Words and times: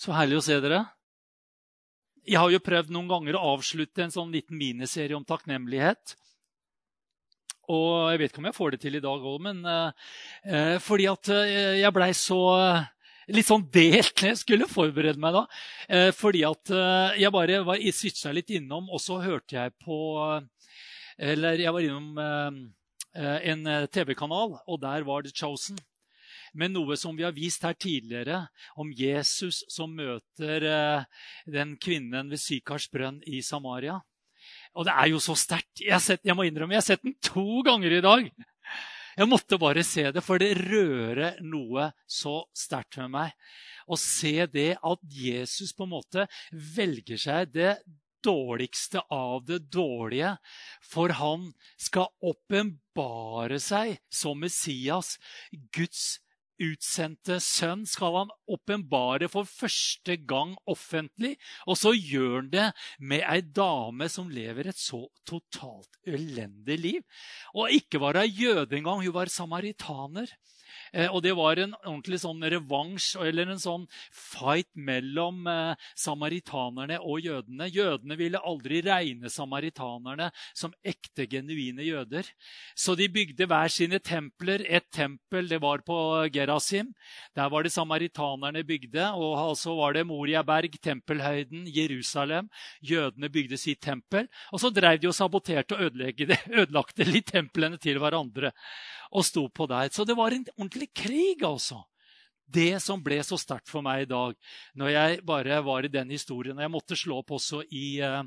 Så 0.00 0.14
herlig 0.16 0.38
å 0.38 0.44
se 0.44 0.56
dere. 0.64 0.78
Jeg 2.24 2.40
har 2.40 2.48
jo 2.48 2.60
prøvd 2.64 2.92
noen 2.94 3.08
ganger 3.10 3.36
å 3.36 3.42
avslutte 3.50 4.00
en 4.00 4.12
sånn 4.14 4.30
liten 4.32 4.56
miniserie 4.56 5.16
om 5.16 5.26
takknemlighet. 5.28 6.14
Og 7.68 8.08
jeg 8.08 8.22
vet 8.22 8.32
ikke 8.32 8.40
om 8.40 8.48
jeg 8.48 8.56
får 8.56 8.72
det 8.72 8.78
til 8.80 8.96
i 8.96 9.02
dag 9.04 9.26
òg, 9.28 9.36
men 9.44 9.60
eh, 9.68 10.78
fordi 10.80 11.04
at 11.10 11.28
eh, 11.34 11.82
jeg 11.82 11.92
blei 11.92 12.08
så 12.16 12.40
litt 13.28 13.50
sånn 13.50 13.66
delt 13.74 14.14
når 14.22 14.32
jeg 14.32 14.40
skulle 14.40 14.70
forberede 14.70 15.20
meg 15.20 15.36
da. 15.36 15.44
Eh, 15.92 16.08
fordi 16.16 16.46
at 16.48 16.72
eh, 16.72 17.20
jeg 17.20 17.34
bare 17.36 17.60
var 17.68 17.84
switcha 18.00 18.32
litt 18.32 18.56
innom, 18.56 18.88
og 18.88 19.04
så 19.04 19.20
hørte 19.20 19.58
jeg 19.58 19.76
på 19.84 20.00
Eller 21.20 21.60
jeg 21.60 21.76
var 21.76 21.84
innom 21.84 22.24
eh, 22.24 23.38
en 23.52 23.70
TV-kanal, 23.92 24.56
og 24.64 24.80
der 24.80 25.04
var 25.04 25.28
The 25.28 25.36
Chosen 25.36 25.76
med 26.54 26.74
noe 26.74 26.96
som 26.98 27.16
vi 27.16 27.24
har 27.26 27.34
vist 27.36 27.64
her 27.66 27.76
tidligere, 27.78 28.44
om 28.80 28.92
Jesus 28.96 29.62
som 29.70 29.92
møter 29.96 30.66
eh, 30.66 31.08
den 31.50 31.76
kvinnen 31.80 32.30
ved 32.32 32.42
Sykars 32.42 32.88
brønn 32.92 33.20
i 33.26 33.42
Samaria. 33.44 34.00
Og 34.78 34.86
det 34.86 34.94
er 34.94 35.10
jo 35.10 35.20
så 35.22 35.36
sterkt. 35.38 35.82
Jeg, 35.82 36.00
jeg, 36.22 36.36
må 36.36 36.46
innrømme, 36.46 36.76
jeg 36.76 36.82
har 36.82 36.88
sett 36.92 37.06
den 37.06 37.18
to 37.24 37.62
ganger 37.66 37.96
i 37.98 38.04
dag. 38.04 38.30
Jeg 39.18 39.28
måtte 39.28 39.58
bare 39.60 39.82
se 39.84 40.06
det, 40.14 40.22
for 40.24 40.40
det 40.40 40.54
rører 40.56 41.40
noe 41.42 41.90
så 42.08 42.40
sterkt 42.56 43.00
med 43.02 43.12
meg. 43.16 43.34
Å 43.90 43.98
se 43.98 44.46
det 44.48 44.70
at 44.78 45.02
Jesus 45.10 45.74
på 45.74 45.84
en 45.84 45.96
måte 45.96 46.28
velger 46.76 47.18
seg 47.20 47.50
det 47.52 47.74
dårligste 48.24 49.02
av 49.10 49.44
det 49.48 49.58
dårlige. 49.72 50.36
For 50.86 51.12
han 51.18 51.50
skal 51.80 52.12
åpenbare 52.22 53.58
seg 53.62 53.98
som 54.12 54.40
Messias, 54.40 55.16
Guds 55.74 56.20
utsendte 56.60 57.38
sønn 57.42 57.86
skal 57.88 58.16
han 58.18 58.32
åpenbare 58.50 59.30
for 59.32 59.48
første 59.48 60.16
gang 60.28 60.54
offentlig. 60.70 61.34
Og 61.66 61.78
så 61.80 61.94
gjør 61.96 62.40
han 62.40 62.52
det 62.52 62.68
med 63.00 63.24
ei 63.24 63.40
dame 63.40 64.10
som 64.12 64.30
lever 64.32 64.70
et 64.70 64.80
så 64.80 65.02
totalt 65.28 66.00
elendig 66.06 66.78
liv. 66.80 67.02
Og 67.56 67.72
ikke 67.74 68.00
var 68.02 68.20
hun 68.20 68.28
jøde 68.28 68.78
engang, 68.78 69.04
hun 69.04 69.16
var 69.16 69.32
samaritaner. 69.32 70.30
Eh, 70.92 71.08
og 71.10 71.22
det 71.24 71.32
var 71.38 71.60
en 71.60 71.74
ordentlig 71.78 72.20
sånn 72.22 72.42
revansj 72.42 73.14
eller 73.22 73.52
en 73.52 73.62
sånn 73.62 73.86
fight 74.14 74.68
mellom 74.74 75.46
eh, 75.50 75.88
samaritanerne 75.98 77.00
og 77.00 77.22
jødene. 77.24 77.68
Jødene 77.70 78.18
ville 78.18 78.42
aldri 78.46 78.80
regne 78.86 79.30
samaritanerne 79.30 80.30
som 80.56 80.74
ekte, 80.82 81.28
genuine 81.30 81.84
jøder. 81.86 82.28
Så 82.74 82.96
de 82.98 83.08
bygde 83.12 83.48
hver 83.50 83.72
sine 83.72 84.00
templer. 84.02 84.64
Et 84.66 84.86
tempel 84.94 85.50
det 85.50 85.60
var 85.62 85.84
på 85.86 85.98
Gerasim. 86.32 86.92
Der 87.38 87.50
var 87.52 87.64
det 87.64 87.74
samaritanerne 87.74 88.64
bygde. 88.66 89.10
Og 89.14 89.56
så 89.58 89.74
var 89.78 89.94
det 89.96 90.06
Moriaberg, 90.08 90.74
tempelhøyden, 90.82 91.66
Jerusalem. 91.70 92.50
Jødene 92.82 93.30
bygde 93.32 93.58
sitt 93.60 93.82
tempel. 93.84 94.28
Og 94.50 94.62
så 94.62 94.72
drev 94.74 95.00
de 95.00 95.10
og 95.10 95.16
saboterte 95.16 95.76
og 95.76 96.00
ødelagte 96.60 97.06
litt 97.06 97.30
templene 97.30 97.78
til 97.80 98.00
hverandre 98.00 98.50
og 99.10 99.26
sto 99.26 99.46
på 99.48 99.66
der. 99.70 99.90
Så 99.92 100.06
det 100.06 100.16
var 100.18 100.32
en 100.32 100.46
ordentlig 100.56 100.90
krig, 100.94 101.42
altså. 101.46 101.82
Det 102.50 102.80
som 102.82 103.02
ble 103.02 103.20
så 103.22 103.38
sterkt 103.38 103.70
for 103.70 103.82
meg 103.86 104.04
i 104.04 104.10
dag, 104.10 104.34
når 104.74 104.88
jeg 104.90 105.20
bare 105.26 105.60
var 105.62 105.86
i 105.86 105.92
den 105.92 106.10
historien 106.10 106.58
og 106.58 106.64
Jeg 106.64 106.72
måtte 106.74 106.98
slå 106.98 107.20
opp 107.22 107.30
også 107.36 107.62
i, 107.70 108.00
uh, 108.02 108.24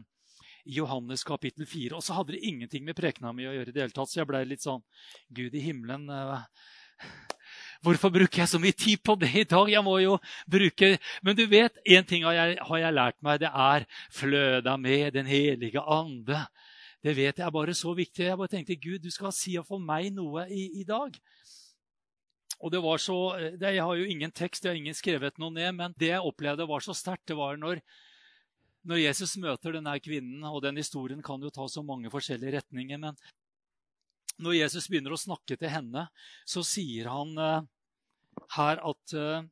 Johannes 0.66 1.24
kapittel 1.24 1.66
4. 1.68 1.96
Og 1.98 2.04
så 2.04 2.16
hadde 2.18 2.36
det 2.36 2.44
ingenting 2.48 2.86
med 2.86 2.96
prekena 2.96 3.34
mi 3.34 3.48
å 3.48 3.54
gjøre. 3.54 3.70
i 3.70 3.76
det 3.76 3.84
hele 3.84 3.96
tatt, 3.96 4.10
Så 4.10 4.22
jeg 4.22 4.28
ble 4.28 4.44
litt 4.46 4.64
sånn 4.64 4.84
Gud 5.30 5.54
i 5.56 5.64
himmelen 5.64 6.10
uh, 6.10 6.44
Hvorfor 7.84 8.14
bruker 8.16 8.44
jeg 8.44 8.48
så 8.48 8.60
mye 8.64 8.72
tid 8.72 9.02
på 9.04 9.16
det 9.20 9.34
i 9.36 9.44
dag? 9.44 9.68
Jeg 9.70 9.84
må 9.84 9.98
jo 10.00 10.18
bruke 10.48 10.98
Men 11.22 11.36
du 11.36 11.46
vet, 11.48 11.76
én 11.86 12.08
ting 12.08 12.24
har 12.24 12.34
jeg, 12.34 12.58
har 12.62 12.78
jeg, 12.80 12.94
lært 12.94 13.20
meg. 13.22 13.42
Det 13.44 13.52
er 13.52 13.86
fløda 14.10 14.78
med 14.78 15.14
Den 15.14 15.28
hellige 15.28 15.82
ande. 15.84 16.46
Det 17.04 17.12
vet 17.18 17.40
jeg 17.40 17.44
er 17.46 17.52
bare 17.52 17.76
så 17.76 17.92
viktig. 17.98 18.30
Jeg 18.30 18.40
bare 18.40 18.52
tenkte 18.52 18.80
Gud, 18.80 19.04
du 19.04 19.12
skal 19.12 19.34
si 19.36 19.58
for 19.68 19.82
meg 19.84 20.14
noe 20.16 20.46
i, 20.48 20.70
i 20.80 20.86
dag. 20.88 21.18
Og 22.64 22.72
det 22.72 22.80
var 22.80 23.02
så, 23.04 23.18
det, 23.60 23.74
Jeg 23.76 23.84
har 23.84 24.00
jo 24.00 24.08
ingen 24.08 24.32
tekst, 24.32 24.64
jeg 24.64 24.72
har 24.72 24.80
ingen 24.80 24.96
skrevet 24.96 25.40
noe 25.42 25.52
ned, 25.52 25.74
men 25.76 25.96
det 26.00 26.14
jeg 26.14 26.24
opplevde 26.24 26.68
var 26.70 26.84
så 26.86 26.96
sterkt, 26.96 27.28
det 27.28 27.36
var 27.36 27.60
når, 27.60 27.82
når 28.88 29.02
Jesus 29.04 29.36
møter 29.42 29.76
denne 29.76 29.98
kvinnen, 30.00 30.46
og 30.48 30.62
den 30.64 30.80
historien 30.80 31.20
kan 31.26 31.44
jo 31.44 31.52
ta 31.52 31.68
så 31.68 31.84
mange 31.84 32.12
forskjellige 32.14 32.56
retninger, 32.56 33.02
men 33.04 33.20
når 34.40 34.62
Jesus 34.62 34.88
begynner 34.88 35.14
å 35.14 35.20
snakke 35.20 35.58
til 35.60 35.70
henne, 35.70 36.08
så 36.48 36.64
sier 36.66 37.12
han 37.12 37.36
uh, 37.38 37.68
her 38.56 38.80
at 38.82 39.14
uh, 39.20 39.44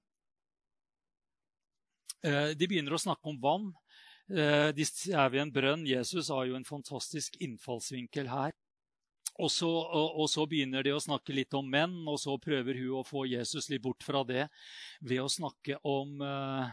De 2.58 2.68
begynner 2.70 2.94
å 2.96 3.02
snakke 3.02 3.30
om 3.30 3.38
vann. 3.42 3.70
Eh, 4.32 4.70
de 4.72 4.86
er 5.12 5.32
ved 5.34 5.42
en 5.44 5.52
brønn. 5.52 5.88
Jesus 5.88 6.30
har 6.32 6.46
jo 6.48 6.56
en 6.56 6.68
fantastisk 6.68 7.36
innfallsvinkel 7.44 8.30
her. 8.32 8.54
Og 9.42 9.50
så, 9.52 9.68
og, 9.68 10.20
og 10.22 10.30
så, 10.30 10.46
begynner 10.48 10.84
de 10.86 10.94
å 10.94 11.02
snakke 11.02 11.34
litt 11.34 11.56
om 11.58 11.68
menn, 11.68 12.02
og 12.08 12.20
så 12.22 12.36
prøver 12.42 12.78
hun 12.78 13.00
å 13.00 13.06
få 13.08 13.26
Jesus 13.30 13.70
litt 13.72 13.84
bort 13.84 14.04
fra 14.06 14.22
det 14.28 14.46
ved 15.00 15.24
å 15.24 15.32
snakke 15.32 15.80
om 15.88 16.20
uh, 16.20 16.68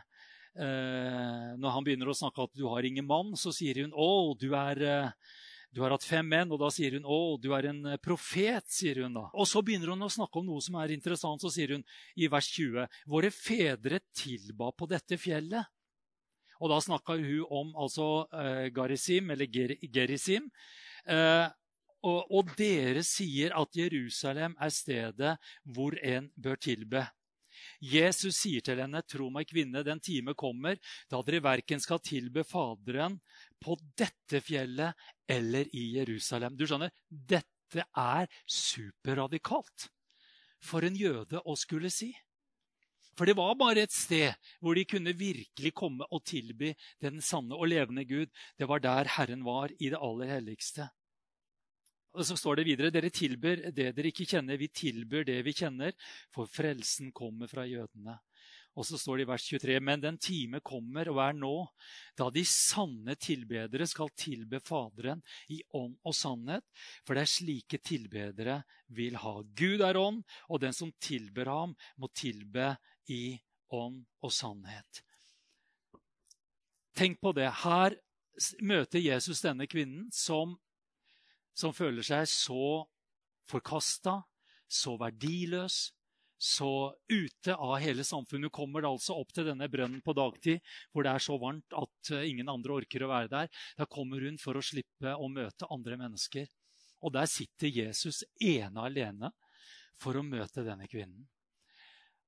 uh, 0.59 1.55
Når 1.55 1.75
han 1.77 1.87
begynner 1.87 2.11
å 2.11 2.17
snakke 2.19 2.45
at 2.45 2.59
'du 2.59 2.67
har 2.69 2.85
ingen 2.85 3.07
mann', 3.07 3.39
så 3.39 3.55
sier 3.55 3.81
hun 3.85 3.95
'Å, 3.95 4.35
du, 4.37 4.51
er, 4.59 4.83
uh, 4.83 5.39
du 5.73 5.81
har 5.85 5.95
hatt 5.95 6.05
fem 6.05 6.27
menn', 6.29 6.53
og 6.53 6.61
da 6.61 6.69
sier 6.75 6.99
hun 6.99 7.07
'Å, 7.07 7.39
du 7.41 7.55
er 7.57 7.71
en 7.71 7.95
profet'. 8.05 8.69
sier 8.75 9.05
hun 9.07 9.17
da. 9.17 9.31
Og 9.33 9.49
så 9.49 9.63
begynner 9.63 9.95
hun 9.95 10.05
å 10.05 10.13
snakke 10.13 10.43
om 10.43 10.51
noe 10.51 10.61
som 10.61 10.77
er 10.83 10.93
interessant. 10.93 11.41
Så 11.41 11.55
sier 11.55 11.79
hun 11.79 11.87
i 12.19 12.29
vers 12.29 12.51
20 12.53 12.85
'Våre 13.07 13.33
fedre 13.33 14.03
tilba 14.13 14.75
på 14.75 14.91
dette 14.91 15.17
fjellet'. 15.17 15.78
Og 16.59 16.73
da 16.73 16.81
snakka 16.83 17.17
hun 17.21 17.45
om 17.61 17.73
altså 17.79 18.27
uh, 18.33 18.67
Garisim, 18.75 19.31
eller 19.35 19.51
Ger 19.51 19.77
Gerisim. 19.95 20.51
Uh, 21.09 21.47
og, 22.07 22.31
og, 22.31 22.51
dere 22.59 23.03
sier 23.07 23.55
at 23.59 23.75
Jerusalem 23.75 24.55
er 24.63 24.71
stedet 24.75 25.35
hvor 25.67 25.97
en 25.99 26.29
bør 26.39 26.61
tilbe. 26.63 27.03
Jesus 27.83 28.39
sier 28.39 28.63
til 28.63 28.79
henne, 28.79 29.03
tro 29.03 29.29
meg, 29.35 29.49
kvinne, 29.51 29.83
den 29.87 29.99
time 30.03 30.35
kommer 30.39 30.79
da 31.11 31.21
dere 31.27 31.43
verken 31.43 31.83
skal 31.83 31.99
tilbe 32.05 32.45
Faderen 32.47 33.19
på 33.59 33.75
dette 33.99 34.43
fjellet 34.45 34.95
eller 35.27 35.67
i 35.75 35.89
Jerusalem. 35.97 36.55
Du 36.55 36.67
skjønner, 36.67 36.95
dette 37.11 37.83
er 37.99 38.31
superradikalt 38.47 39.89
for 40.63 40.87
en 40.87 40.97
jøde 40.99 41.43
å 41.45 41.55
skulle 41.59 41.91
si. 41.93 42.13
For 43.19 43.27
det 43.27 43.35
var 43.39 43.57
bare 43.59 43.83
et 43.83 43.95
sted 43.95 44.31
hvor 44.63 44.79
de 44.79 44.87
kunne 44.87 45.17
virkelig 45.19 45.73
komme 45.75 46.07
og 46.15 46.23
tilby 46.29 46.71
den 47.03 47.19
sanne 47.25 47.59
og 47.59 47.67
levende 47.71 48.07
Gud. 48.07 48.31
Det 48.59 48.69
var 48.71 48.83
der 48.85 49.11
Herren 49.17 49.43
var, 49.47 49.75
i 49.79 49.91
det 49.91 49.99
aller 49.99 50.31
helligste. 50.39 50.87
Og 52.15 52.25
Så 52.27 52.37
står 52.39 52.59
det 52.59 52.67
videre 52.67 52.91
dere 52.95 53.11
tilbyr 53.11 53.69
det 53.71 53.93
dere 53.97 54.11
ikke 54.11 54.27
kjenner. 54.27 54.57
Vi 54.59 54.71
tilbyr 54.71 55.27
det 55.27 55.43
vi 55.47 55.53
kjenner, 55.55 55.93
for 56.35 56.47
frelsen 56.51 57.13
kommer 57.13 57.51
fra 57.51 57.67
jødene. 57.67 58.17
Og 58.79 58.87
så 58.87 58.99
står 58.99 59.19
det 59.19 59.25
i 59.27 59.29
vers 59.29 59.45
23.: 59.51 59.81
Men 59.83 60.01
den 60.01 60.19
time 60.23 60.61
kommer 60.63 61.09
og 61.11 61.19
er 61.23 61.35
nå, 61.35 61.55
da 62.19 62.29
de 62.31 62.45
sanne 62.47 63.17
tilbedere 63.19 63.87
skal 63.91 64.13
tilbe 64.15 64.61
Faderen 64.63 65.23
i 65.51 65.61
ånd 65.75 65.97
og 66.07 66.15
sannhet. 66.15 66.65
For 67.05 67.15
det 67.15 67.25
er 67.25 67.33
slike 67.33 67.81
tilbedere 67.83 68.61
vil 68.95 69.19
ha. 69.19 69.35
Gud 69.43 69.83
er 69.83 69.99
ånd, 69.99 70.23
og 70.49 70.63
den 70.63 70.73
som 70.77 70.95
tilber 71.03 71.51
ham, 71.51 71.75
må 71.99 72.11
tilbe 72.15 72.77
i 73.13 73.39
ånd 73.75 74.05
og 74.25 74.33
sannhet. 74.33 75.03
Tenk 76.99 77.21
på 77.23 77.33
det. 77.37 77.49
Her 77.63 77.95
møter 78.65 79.03
Jesus 79.03 79.43
denne 79.45 79.69
kvinnen 79.71 80.09
som, 80.15 80.57
som 81.55 81.75
føler 81.75 82.07
seg 82.07 82.27
så 82.31 82.87
forkasta, 83.49 84.21
så 84.69 84.97
verdiløs, 85.01 85.89
så 86.39 86.95
ute 87.11 87.55
av 87.55 87.79
hele 87.83 88.05
samfunnet. 88.07 88.47
Hun 88.47 88.55
kommer 88.55 88.87
altså 88.87 89.17
opp 89.19 89.33
til 89.35 89.49
denne 89.49 89.67
brønnen 89.71 90.03
på 90.05 90.15
dagtid 90.15 90.63
hvor 90.93 91.05
det 91.05 91.13
er 91.13 91.25
så 91.25 91.39
varmt 91.41 91.75
at 91.75 92.13
eh, 92.15 92.29
ingen 92.31 92.51
andre 92.53 92.77
orker 92.79 93.03
å 93.03 93.11
være 93.11 93.31
der. 93.33 93.51
Da 93.79 93.89
kommer 93.91 94.23
hun 94.23 94.39
for 94.39 94.59
å 94.59 94.63
slippe 94.63 95.17
å 95.19 95.31
møte 95.33 95.67
andre 95.75 95.99
mennesker. 95.99 96.47
Og 97.03 97.15
der 97.15 97.27
sitter 97.31 97.71
Jesus 97.71 98.23
ene 98.43 98.87
alene 98.87 99.33
for 99.99 100.19
å 100.19 100.27
møte 100.27 100.63
denne 100.67 100.87
kvinnen. 100.91 101.27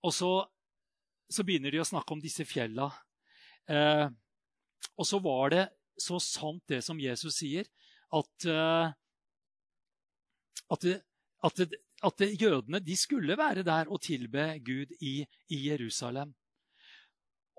Og 0.02 0.14
så 0.16 0.32
så 1.30 1.44
begynner 1.46 1.72
de 1.72 1.80
å 1.82 1.86
snakke 1.86 2.14
om 2.14 2.22
disse 2.22 2.44
fjella. 2.48 2.88
Eh, 3.70 4.06
og 4.98 5.06
så 5.06 5.20
var 5.22 5.54
det 5.54 5.66
så 6.00 6.18
sant 6.22 6.64
det 6.70 6.80
som 6.84 7.00
Jesus 7.00 7.38
sier, 7.40 7.68
at, 8.16 8.46
eh, 8.48 8.90
at, 10.74 10.86
at, 11.46 11.64
at 12.10 12.26
jødene 12.40 12.82
de 12.82 12.96
skulle 12.98 13.38
være 13.38 13.64
der 13.66 13.90
og 13.90 14.02
tilbe 14.02 14.52
Gud 14.66 14.94
i, 15.00 15.20
i, 15.48 15.58
Jerusalem. 15.68 16.34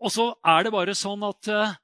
Og 0.01 0.11
så 0.11 0.31
er 0.43 0.65
det 0.65 0.73
bare 0.73 0.97
sånn 0.97 1.23
at 1.27 1.51
eh, 1.51 1.77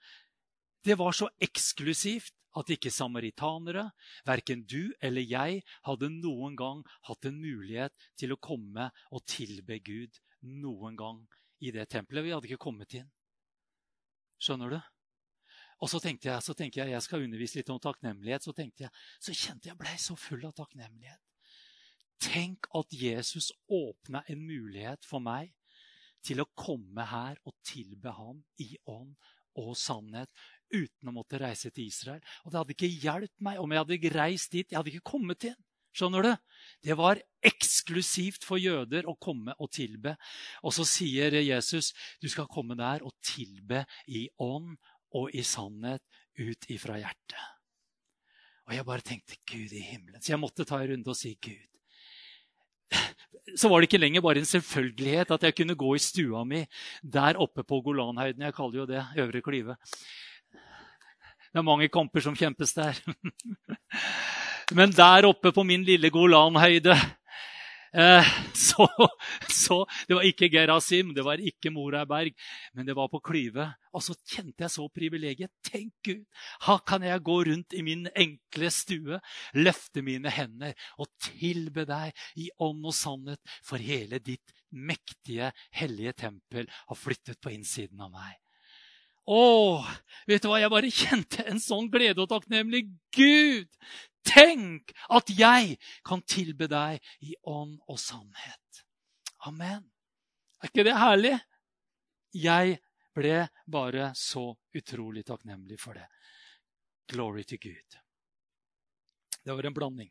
det 0.88 0.98
var 1.00 1.16
så 1.16 1.30
eksklusivt 1.44 2.34
at 2.58 2.72
ikke 2.74 2.90
samaritanere, 2.90 3.84
verken 4.26 4.64
du 4.66 4.90
eller 5.04 5.22
jeg, 5.22 5.62
hadde 5.86 6.10
noen 6.10 6.56
gang 6.58 6.80
hatt 7.06 7.28
en 7.30 7.38
mulighet 7.38 7.94
til 8.18 8.34
å 8.34 8.42
komme 8.42 8.90
og 9.14 9.28
tilbe 9.30 9.78
Gud 9.86 10.18
noen 10.42 10.98
gang 10.98 11.20
i 11.60 11.72
det 11.74 11.88
tempelet. 11.90 12.26
Vi 12.26 12.34
hadde 12.36 12.50
ikke 12.50 12.66
kommet 12.68 12.94
inn. 13.00 13.10
Skjønner 14.42 14.76
du? 14.76 14.80
Og 15.78 15.92
så 15.92 16.02
tenkte 16.02 16.32
jeg 16.32 16.42
så 16.46 16.56
tenkte 16.58 16.82
jeg, 16.82 16.94
jeg 16.94 17.06
skal 17.06 17.24
undervise 17.26 17.60
litt 17.60 17.72
om 17.74 17.82
takknemlighet. 17.82 18.46
Så 18.46 18.54
tenkte 18.58 18.88
jeg, 18.88 18.94
så 19.22 19.36
kjente 19.36 19.70
jeg 19.70 19.80
blei 19.80 19.96
så 20.02 20.18
full 20.18 20.46
av 20.48 20.56
takknemlighet. 20.58 21.22
Tenk 22.18 22.66
at 22.78 22.94
Jesus 22.98 23.52
åpna 23.70 24.24
en 24.26 24.42
mulighet 24.42 25.06
for 25.06 25.22
meg 25.22 25.54
til 26.26 26.42
å 26.42 26.50
komme 26.58 27.06
her 27.06 27.38
og 27.46 27.54
tilbe 27.66 28.14
ham 28.18 28.42
i 28.64 28.72
ånd 28.90 29.14
og 29.58 29.76
sannhet 29.78 30.32
uten 30.74 31.10
å 31.10 31.14
måtte 31.16 31.40
reise 31.42 31.70
til 31.74 31.88
Israel. 31.88 32.24
Og 32.44 32.52
det 32.52 32.60
hadde 32.60 32.76
ikke 32.76 32.90
hjulpet 32.90 33.46
meg 33.46 33.62
om 33.62 33.74
jeg 33.74 33.84
hadde 33.84 34.14
reist 34.18 34.52
dit. 34.54 34.68
Jeg 34.72 34.80
hadde 34.80 34.94
ikke 34.94 35.12
kommet 35.14 35.48
inn. 35.52 35.62
Skjønner 35.98 36.22
du? 36.22 36.34
Det 36.86 36.94
var 36.98 37.18
eksklusivt 37.42 38.46
for 38.46 38.62
jøder 38.62 39.08
å 39.10 39.16
komme 39.18 39.56
og 39.58 39.72
tilbe. 39.74 40.14
Og 40.62 40.76
så 40.76 40.86
sier 40.86 41.40
Jesus 41.42 41.94
du 42.22 42.30
skal 42.30 42.50
komme 42.52 42.78
der 42.78 43.06
og 43.06 43.16
tilbe 43.26 43.84
i 44.06 44.28
ånd 44.44 44.76
og 45.18 45.34
i 45.34 45.42
sannhet 45.42 46.04
ut 46.38 46.70
ifra 46.70 47.00
hjertet. 47.02 47.40
Og 48.68 48.76
jeg 48.76 48.86
bare 48.86 49.06
tenkte 49.06 49.40
Gud 49.48 49.74
i 49.74 49.82
himmelen. 49.82 50.22
Så 50.22 50.34
jeg 50.34 50.42
måtte 50.42 50.68
ta 50.68 50.82
en 50.84 50.92
runde 50.92 51.10
og 51.10 51.18
si 51.18 51.34
Gud. 51.42 51.66
Så 53.58 53.72
var 53.72 53.80
det 53.80 53.88
ikke 53.88 54.02
lenger 54.02 54.24
bare 54.24 54.44
en 54.44 54.48
selvfølgelighet 54.48 55.32
at 55.34 55.44
jeg 55.48 55.56
kunne 55.56 55.78
gå 55.80 55.94
i 55.96 56.04
stua 56.04 56.44
mi 56.46 56.66
der 57.02 57.40
oppe 57.42 57.64
på 57.64 57.80
Golanhøyden. 57.86 58.44
Jeg 58.44 58.56
kaller 58.56 58.84
jo 58.84 58.90
det 58.90 59.06
Øvre 59.24 59.42
Klyve. 59.42 59.78
Det 61.48 61.64
er 61.64 61.66
mange 61.66 61.88
kamper 61.90 62.22
som 62.22 62.36
kjempes 62.38 62.76
der. 62.76 63.00
Men 64.76 64.92
der 64.92 65.30
oppe 65.30 65.54
på 65.56 65.64
min 65.64 65.86
lille 65.88 66.10
Golanhøyde 66.12 66.98
Eh, 67.94 68.26
så, 68.54 68.88
så, 69.50 69.86
Det 70.08 70.16
var 70.16 70.26
ikke 70.28 70.50
Gerasim, 70.52 71.14
det 71.16 71.24
var 71.26 71.40
ikke 71.42 71.72
Moraberg, 71.74 72.36
men 72.76 72.86
det 72.86 72.96
var 72.98 73.10
på 73.10 73.22
Klyve. 73.24 73.70
Og 73.96 74.04
så 74.04 74.14
kjente 74.28 74.66
jeg 74.66 74.74
så 74.74 74.88
privilegiet. 74.94 75.54
Tenk, 75.66 75.94
Gud, 76.06 76.26
her 76.68 76.82
kan 76.88 77.06
jeg 77.06 77.24
gå 77.26 77.38
rundt 77.50 77.74
i 77.74 77.84
min 77.86 78.06
enkle 78.14 78.72
stue, 78.74 79.22
løfte 79.58 80.04
mine 80.06 80.32
hender 80.34 80.76
og 81.00 81.10
tilbe 81.30 81.88
deg 81.90 82.14
i 82.38 82.50
ånd 82.62 82.86
og 82.86 82.96
sannhet, 82.96 83.42
for 83.66 83.82
hele 83.82 84.20
ditt 84.22 84.54
mektige, 84.70 85.54
hellige 85.72 86.14
tempel 86.28 86.68
har 86.70 87.00
flyttet 87.00 87.40
på 87.42 87.56
innsiden 87.56 88.04
av 88.04 88.12
meg. 88.14 88.36
Å, 89.28 89.84
vet 90.30 90.44
du 90.44 90.48
hva? 90.48 90.60
Jeg 90.62 90.72
bare 90.72 90.92
kjente 90.94 91.44
en 91.52 91.60
sånn 91.60 91.90
glede 91.92 92.22
og 92.24 92.30
takknemlig. 92.32 92.86
Gud, 93.16 93.68
tenk 94.28 94.94
at 95.14 95.32
jeg 95.32 95.78
kan 96.06 96.24
tilbe 96.28 96.68
deg 96.72 97.00
i 97.24 97.36
ånd 97.48 97.78
og 97.88 98.00
sannhet. 98.02 98.84
Amen. 99.48 99.86
Er 100.62 100.72
ikke 100.72 100.86
det 100.88 100.98
herlig? 100.98 101.36
Jeg 102.36 102.80
ble 103.18 103.48
bare 103.66 104.12
så 104.18 104.52
utrolig 104.78 105.24
takknemlig 105.26 105.80
for 105.82 105.98
det. 105.98 106.06
Glory 107.08 107.46
to 107.48 107.58
Gud. 107.62 108.00
Det 109.44 109.56
var 109.56 109.70
en 109.70 109.76
blanding. 109.76 110.10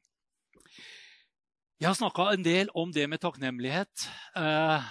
Jeg 1.77 1.91
har 1.91 1.97
snakka 1.99 2.31
en 2.33 2.45
del 2.45 2.71
om 2.73 2.89
det 2.89 3.05
med 3.11 3.21
takknemlighet. 3.21 4.07
Eh, 4.41 4.85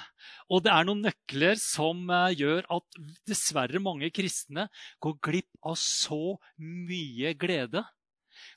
og 0.54 0.62
det 0.62 0.70
er 0.70 0.86
noen 0.86 1.02
nøkler 1.08 1.58
som 1.58 2.04
eh, 2.14 2.36
gjør 2.38 2.68
at 2.76 3.00
dessverre 3.26 3.82
mange 3.82 4.12
kristne 4.14 4.68
går 5.02 5.16
glipp 5.26 5.66
av 5.66 5.80
så 5.82 6.38
mye 6.62 7.34
glede. 7.42 7.82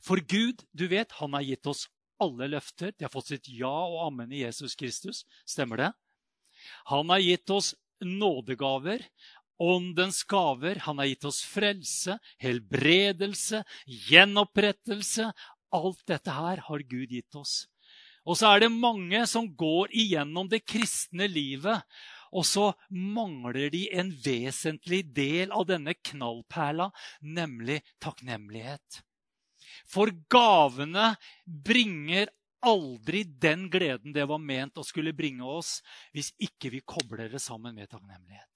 For 0.04 0.20
Gud, 0.20 0.64
du 0.72 0.86
vet, 0.90 1.12
han 1.20 1.34
har 1.36 1.46
gitt 1.46 1.66
oss 1.70 1.86
alle 2.22 2.48
løfter. 2.50 2.92
De 2.96 3.06
har 3.06 3.12
fått 3.12 3.32
sitt 3.32 3.48
ja 3.50 3.70
og 3.70 4.00
amen 4.08 4.32
i 4.34 4.42
Jesus 4.42 4.76
Kristus. 4.78 5.24
Stemmer 5.46 5.82
det? 5.82 5.90
Han 6.90 7.10
har 7.12 7.22
gitt 7.22 7.50
oss 7.50 7.74
nådegaver, 8.04 9.04
åndens 9.58 10.22
gaver. 10.28 10.82
Han 10.86 10.98
har 10.98 11.10
gitt 11.10 11.28
oss 11.28 11.42
frelse, 11.46 12.18
helbredelse, 12.42 13.62
gjenopprettelse. 14.10 15.32
Alt 15.74 16.06
dette 16.08 16.34
her 16.34 16.62
har 16.68 16.86
Gud 16.90 17.12
gitt 17.14 17.38
oss. 17.38 17.66
Og 18.28 18.36
så 18.36 18.50
er 18.52 18.64
det 18.64 18.74
mange 18.74 19.22
som 19.30 19.46
går 19.56 19.92
igjennom 19.96 20.50
det 20.50 20.66
kristne 20.68 21.30
livet, 21.30 21.80
og 22.28 22.44
så 22.44 22.66
mangler 22.92 23.70
de 23.72 23.86
en 23.96 24.10
vesentlig 24.24 25.00
del 25.16 25.54
av 25.54 25.64
denne 25.70 25.94
knallperla, 25.96 26.90
nemlig 27.24 27.80
takknemlighet. 28.04 29.00
For 29.88 30.12
gavene 30.30 31.14
bringer 31.46 32.28
aldri 32.64 33.22
den 33.24 33.68
gleden 33.72 34.12
det 34.14 34.26
var 34.28 34.42
ment 34.42 34.78
å 34.78 34.86
skulle 34.86 35.14
bringe 35.16 35.46
oss, 35.46 35.78
hvis 36.12 36.32
ikke 36.42 36.72
vi 36.74 36.84
kobler 36.84 37.30
det 37.32 37.40
sammen 37.42 37.76
med 37.76 37.90
takknemlighet. 37.90 38.48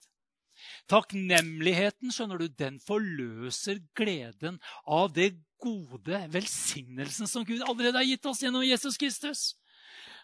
Takknemligheten 0.90 2.12
skjønner 2.14 2.38
du, 2.38 2.46
den 2.48 2.78
forløser 2.82 3.80
gleden 3.98 4.60
av 4.86 5.10
det 5.14 5.32
gode 5.62 6.20
velsignelsen 6.32 7.30
som 7.30 7.46
Gud 7.46 7.62
allerede 7.66 7.98
har 7.98 8.06
gitt 8.06 8.26
oss 8.28 8.42
gjennom 8.42 8.66
Jesus 8.66 8.98
Kristus. 8.98 9.44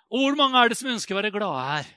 Og 0.08 0.22
hvor 0.22 0.38
mange 0.38 0.60
er 0.60 0.70
det 0.70 0.78
som 0.80 0.90
ønsker 0.90 1.14
å 1.14 1.20
være 1.20 1.34
glade 1.34 1.64
her? 1.68 1.90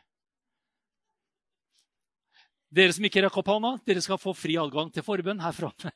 Dere 2.72 2.96
som 2.96 3.06
ikke 3.06 3.26
rakk 3.26 3.42
opp 3.42 3.52
hånda, 3.52 3.74
dere 3.88 4.04
skal 4.04 4.20
få 4.22 4.34
fri 4.38 4.56
adgang 4.60 4.92
til 4.94 5.04
forbønn 5.04 5.42
her 5.44 5.56
framme. 5.56 5.92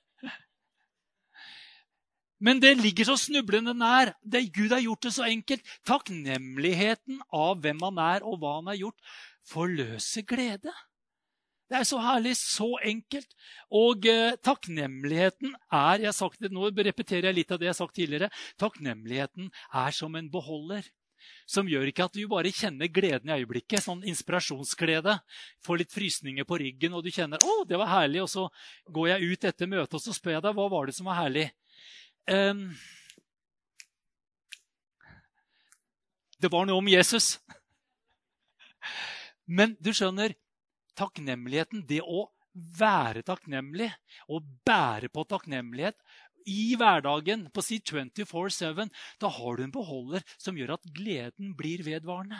Men 2.39 2.59
det 2.59 2.73
ligger 2.81 3.07
så 3.07 3.15
snublende 3.19 3.73
nær. 3.77 4.11
Det 4.23 4.49
Gud 4.55 4.73
har 4.75 4.83
gjort 4.83 5.07
det 5.07 5.13
så 5.15 5.27
enkelt. 5.27 5.63
Takknemligheten 5.87 7.21
av 7.31 7.61
hvem 7.63 7.79
han 7.87 8.01
er, 8.03 8.25
og 8.27 8.41
hva 8.41 8.57
han 8.57 8.73
har 8.73 8.81
gjort, 8.81 9.15
forløser 9.47 10.25
glede. 10.27 10.73
Det 11.65 11.79
er 11.79 11.87
så 11.87 11.97
herlig, 12.03 12.35
så 12.37 12.75
enkelt. 12.85 13.31
Og 13.73 14.05
eh, 14.09 14.35
takknemligheten 14.45 15.55
er 15.73 16.03
jeg 16.03 16.11
har 16.11 16.17
sagt 16.17 16.43
det, 16.43 16.51
Nå 16.53 16.69
repeterer 16.69 17.31
jeg 17.31 17.39
litt 17.39 17.55
av 17.55 17.61
det 17.61 17.69
jeg 17.69 17.73
har 17.73 17.79
sagt 17.79 17.97
tidligere. 17.97 18.29
Takknemligheten 18.61 19.49
er 19.73 19.95
som 19.95 20.15
en 20.19 20.29
beholder 20.29 20.85
som 21.49 21.69
gjør 21.69 21.89
ikke 21.89 22.05
at 22.07 22.17
du 22.17 22.25
bare 22.29 22.53
kjenner 22.53 22.89
gleden 22.91 23.29
i 23.29 23.39
øyeblikket. 23.39 23.83
Sånn 23.85 24.03
inspirasjonsglede. 24.09 25.17
Får 25.65 25.81
litt 25.81 25.93
frysninger 25.93 26.47
på 26.47 26.59
ryggen, 26.61 26.93
og 26.93 27.05
du 27.05 27.11
kjenner 27.13 27.41
'Å, 27.41 27.65
det 27.67 27.77
var 27.81 27.93
herlig'. 27.93 28.23
Og 28.23 28.29
så 28.29 28.49
går 28.91 29.07
jeg 29.13 29.31
ut 29.31 29.45
etter 29.45 29.67
møtet 29.67 29.93
og 29.93 30.01
så 30.01 30.13
spør 30.13 30.38
jeg 30.38 30.45
deg 30.45 30.55
hva 30.57 30.69
var 30.69 30.85
det 30.85 30.95
som 30.95 31.05
var 31.05 31.21
herlig. 31.23 31.51
Um, 32.25 32.74
det 36.42 36.50
var 36.51 36.66
noe 36.66 36.81
om 36.81 36.89
Jesus. 36.89 37.36
Men 39.45 39.75
du 39.77 39.92
skjønner, 39.94 40.33
takknemligheten, 40.98 41.83
det 41.86 42.01
å 42.01 42.25
være 42.56 43.22
takknemlig 43.27 43.92
og 44.32 44.46
bære 44.65 45.12
på 45.13 45.25
takknemlighet, 45.29 45.98
i 46.46 46.75
hverdagen 46.77 47.48
på 47.53 47.62
si 47.65 47.79
24-7, 47.82 48.86
da 49.22 49.29
har 49.34 49.58
du 49.58 49.63
en 49.65 49.74
beholder 49.74 50.25
som 50.38 50.58
gjør 50.58 50.75
at 50.77 50.91
gleden 50.94 51.55
blir 51.58 51.82
vedvarende. 51.86 52.38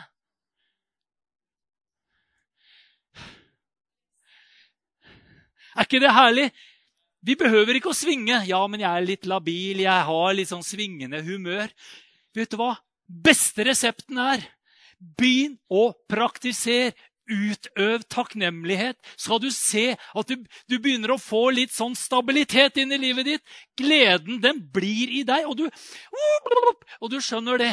Er 5.76 5.84
ikke 5.84 6.00
det 6.00 6.14
herlig? 6.14 6.46
Vi 7.26 7.34
behøver 7.38 7.78
ikke 7.78 7.90
å 7.90 7.96
svinge. 7.96 8.38
Ja, 8.46 8.60
men 8.70 8.82
jeg 8.82 8.90
er 8.90 9.06
litt 9.06 9.26
labil, 9.26 9.82
jeg 9.82 10.08
har 10.10 10.36
litt 10.36 10.52
sånn 10.52 10.66
svingende 10.66 11.22
humør. 11.26 11.72
Vet 12.36 12.52
du 12.52 12.60
hva? 12.60 12.76
Beste 13.06 13.66
resepten 13.66 14.18
er 14.22 14.44
begynn 14.96 15.58
å 15.68 15.90
praktisere 16.10 16.94
Utøv 17.26 18.04
takknemlighet. 18.06 19.00
Skal 19.18 19.40
du 19.42 19.48
se 19.50 19.96
at 19.98 20.28
du, 20.30 20.44
du, 20.70 20.76
begynner 20.78 21.10
å 21.10 21.18
få 21.18 21.48
litt 21.50 21.72
sånn 21.74 21.96
stabilitet 21.98 22.78
inn 22.78 22.94
i 22.94 23.00
livet 23.02 23.26
ditt. 23.26 23.56
Gleden, 23.74 24.38
den 24.44 24.60
blir 24.70 25.10
i 25.10 25.24
deg. 25.26 25.48
Og 25.50 25.58
du, 25.58 25.64
og 27.00 27.10
du 27.10 27.18
skjønner 27.18 27.58
det. 27.58 27.72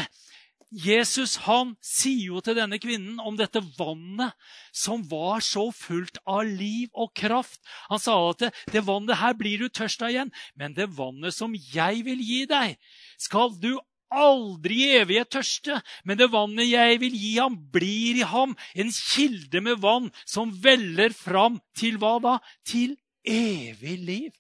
Jesus 0.74 1.36
han 1.46 1.75
sier 1.86 2.34
jo 2.34 2.42
til 2.42 2.58
denne 2.58 2.80
kvinnen 2.82 3.20
om 3.22 3.38
dette 3.38 3.62
vannet 3.77 4.34
som 4.74 5.03
var 5.10 5.44
så 5.46 5.68
fullt 5.75 6.18
av 6.25 6.48
liv 6.50 6.89
og 6.98 7.13
kraft. 7.18 7.62
Han 7.92 8.01
sa 8.01 8.15
at 8.32 8.42
det, 8.42 8.51
det 8.74 8.86
vannet 8.88 9.22
her 9.22 9.38
blir 9.38 9.62
du 9.62 9.70
tørst 9.70 10.01
av 10.01 10.13
igjen, 10.13 10.34
men 10.58 10.74
det 10.74 10.89
vannet 10.98 11.36
som 11.36 11.53
jeg 11.53 12.01
vil 12.08 12.24
gi 12.25 12.44
deg, 12.50 12.77
skal 13.22 13.53
du 13.62 13.75
aldri 14.13 14.80
i 14.84 14.92
evighet 15.01 15.32
tørste, 15.34 15.80
men 16.06 16.20
det 16.20 16.32
vannet 16.34 16.70
jeg 16.70 17.00
vil 17.01 17.15
gi 17.18 17.34
ham, 17.38 17.58
blir 17.74 18.22
i 18.22 18.27
ham 18.30 18.53
en 18.77 18.94
kilde 18.94 19.62
med 19.65 19.82
vann 19.84 20.12
som 20.25 20.53
veller 20.63 21.13
fram 21.18 21.60
til 21.77 21.98
hva 22.01 22.18
da? 22.24 22.38
Til 22.65 22.98
evig 23.25 23.98
liv. 24.01 24.32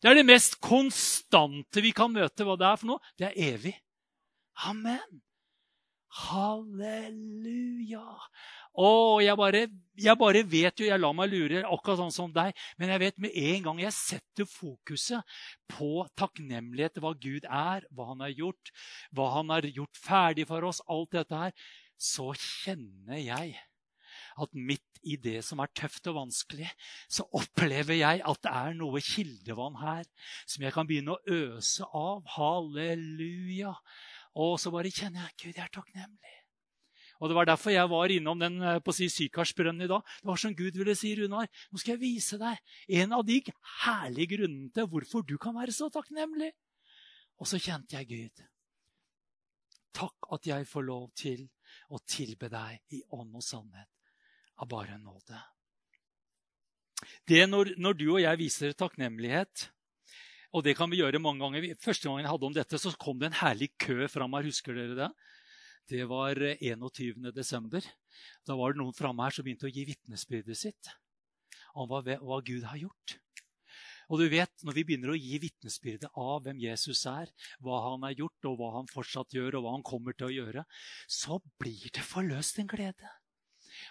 Det 0.00 0.08
er 0.08 0.16
det 0.16 0.28
mest 0.28 0.56
konstante 0.64 1.82
vi 1.84 1.92
kan 1.96 2.12
møte. 2.12 2.44
Hva 2.48 2.56
det 2.56 2.68
er 2.68 2.78
for 2.80 2.94
noe? 2.94 3.10
Det 3.20 3.28
er 3.28 3.40
evig. 3.52 3.74
Amen. 4.68 5.20
Halleluja. 6.10 8.06
Å, 8.80 8.90
jeg 9.22 9.36
bare, 9.38 9.60
jeg 9.98 10.18
bare 10.18 10.42
vet 10.46 10.78
jo 10.78 10.86
Jeg 10.86 11.00
lar 11.00 11.14
meg 11.14 11.32
lure, 11.32 11.62
akkurat 11.66 11.98
sånn 12.00 12.14
som 12.14 12.34
deg. 12.34 12.54
Men 12.78 12.92
jeg 12.94 13.02
vet 13.04 13.22
med 13.22 13.38
en 13.38 13.64
gang 13.68 13.82
jeg 13.84 13.96
setter 13.96 14.48
fokuset 14.50 15.38
på 15.70 16.04
takknemlighet, 16.18 17.00
hva 17.02 17.14
Gud 17.14 17.46
er, 17.46 17.86
hva 17.94 18.10
han 18.12 18.22
har 18.26 18.34
gjort, 18.34 18.72
hva 19.14 19.30
han 19.38 19.54
har 19.54 19.66
gjort 19.66 20.02
ferdig 20.02 20.46
for 20.50 20.66
oss, 20.66 20.82
alt 20.90 21.14
dette 21.18 21.42
her, 21.44 21.58
så 22.00 22.30
kjenner 22.34 23.20
jeg 23.20 23.58
at 24.40 24.54
midt 24.56 25.00
i 25.06 25.16
det 25.20 25.40
som 25.44 25.60
er 25.62 25.70
tøft 25.76 26.08
og 26.10 26.18
vanskelig, 26.18 26.68
så 27.08 27.24
opplever 27.36 27.98
jeg 27.98 28.22
at 28.26 28.40
det 28.44 28.52
er 28.52 28.76
noe 28.76 29.00
kildevann 29.04 29.78
her 29.80 30.06
som 30.44 30.64
jeg 30.64 30.74
kan 30.76 30.88
begynne 30.88 31.16
å 31.16 31.36
øse 31.40 31.86
av. 31.96 32.24
Halleluja. 32.36 33.74
Og 34.38 34.58
så 34.62 34.70
bare 34.70 34.92
kjenner 34.94 35.26
jeg 35.26 35.36
Gud, 35.42 35.56
jeg 35.56 35.64
er 35.64 35.74
takknemlig. 35.74 36.36
Og 37.20 37.28
Det 37.28 37.36
var 37.36 37.44
derfor 37.44 37.70
jeg 37.70 37.90
var 37.90 38.12
innom 38.12 38.38
den 38.40 38.62
eh, 38.62 38.78
på 38.80 38.94
å 38.94 38.96
si, 38.96 39.10
Sykarsbrønnen 39.12 39.84
i 39.84 39.90
dag. 39.90 40.00
Det 40.22 40.28
var 40.30 40.40
som 40.40 40.54
Gud 40.56 40.78
ville 40.80 40.94
si, 40.96 41.12
Runar, 41.18 41.50
nå 41.68 41.80
skal 41.80 41.96
jeg 41.96 42.00
vise 42.00 42.38
deg 42.40 43.00
en 43.02 43.12
av 43.12 43.26
de 43.28 43.42
herlige 43.84 44.36
grunnene 44.38 44.72
til 44.72 44.88
hvorfor 44.88 45.26
du 45.28 45.36
kan 45.40 45.56
være 45.58 45.74
så 45.76 45.90
takknemlig. 45.92 46.48
Og 47.40 47.48
så 47.48 47.60
kjente 47.60 47.98
jeg 47.98 48.08
Gud. 48.08 48.44
Takk 49.96 50.30
at 50.32 50.48
jeg 50.48 50.68
får 50.70 50.86
lov 50.86 51.10
til 51.18 51.44
å 51.92 52.00
tilbe 52.08 52.48
deg 52.48 52.96
i 52.96 53.02
ånd 53.16 53.36
og 53.36 53.44
sannhet 53.44 53.90
av 54.60 54.68
bare 54.70 54.96
nåde. 55.00 55.40
Det 57.28 57.42
når, 57.48 57.74
når 57.80 57.96
du 57.96 58.06
og 58.12 58.20
jeg 58.22 58.40
viser 58.40 58.76
takknemlighet, 58.76 59.68
og 60.50 60.64
det 60.66 60.74
kan 60.78 60.90
vi 60.90 60.98
gjøre 60.98 61.20
mange 61.22 61.44
ganger 61.44 61.76
Første 61.78 62.08
gangen 62.08 62.24
jeg 62.24 62.32
hadde 62.32 62.48
om 62.48 62.56
dette, 62.56 62.80
så 62.82 62.90
kom 62.98 63.20
det 63.20 63.30
en 63.30 63.40
herlig 63.40 63.70
kø 63.78 64.08
fram 64.10 64.34
her. 64.34 64.48
Husker 64.50 64.74
dere 64.74 64.96
det? 64.98 65.10
Det 65.90 66.06
var 66.10 66.38
21. 66.38 67.26
Eh, 67.26 67.34
desember. 67.34 67.86
Da 68.46 68.56
var 68.58 68.72
det 68.72 68.82
noen 68.82 68.96
framme 68.96 69.26
her 69.26 69.34
som 69.34 69.46
begynte 69.46 69.68
å 69.68 69.72
gi 69.72 69.86
vitnesbyrdet 69.88 70.58
sitt 70.58 70.92
om 71.78 71.86
hva, 71.90 72.02
hva 72.02 72.40
Gud 72.42 72.66
har 72.66 72.80
gjort. 72.80 73.18
Og 74.10 74.18
du 74.18 74.26
vet, 74.26 74.50
Når 74.66 74.74
vi 74.74 74.84
begynner 74.84 75.12
å 75.14 75.18
gi 75.18 75.38
vitnesbyrde 75.38 76.10
av 76.18 76.42
hvem 76.42 76.58
Jesus 76.58 77.04
er, 77.06 77.30
hva 77.62 77.78
han 77.86 78.02
har 78.02 78.18
gjort, 78.18 78.48
og 78.50 78.58
hva 78.58 78.70
han 78.80 78.90
fortsatt 78.90 79.30
gjør, 79.36 79.58
og 79.58 79.62
hva 79.62 79.74
han 79.76 79.86
kommer 79.86 80.16
til 80.18 80.26
å 80.26 80.34
gjøre, 80.34 80.64
så 81.06 81.38
blir 81.62 81.86
det 81.94 82.02
forløst 82.02 82.58
en 82.58 82.70
glede. 82.70 83.10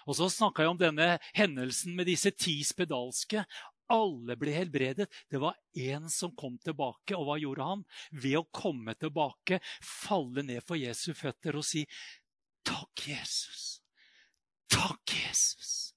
Og 0.04 0.18
så 0.18 0.28
snakka 0.28 0.64
jeg 0.64 0.74
om 0.74 0.80
denne 0.80 1.08
hendelsen 1.32 1.96
med 1.96 2.06
disse 2.10 2.30
ti 2.36 2.58
spedalske. 2.68 3.46
Alle 3.90 4.36
ble 4.38 4.54
helbredet. 4.54 5.08
Det 5.30 5.40
var 5.42 5.58
én 5.74 6.08
som 6.10 6.34
kom 6.38 6.58
tilbake. 6.62 7.16
Og 7.18 7.26
hva 7.26 7.38
gjorde 7.40 7.66
han? 7.66 7.84
Ved 8.12 8.38
å 8.40 8.48
komme 8.54 8.94
tilbake, 8.98 9.60
falle 9.82 10.44
ned 10.46 10.62
for 10.66 10.78
Jesu 10.78 11.12
føtter 11.14 11.58
og 11.58 11.66
si, 11.66 11.86
'Takk, 12.64 13.08
Jesus. 13.08 13.80
Takk, 14.70 15.16
Jesus. 15.24 15.94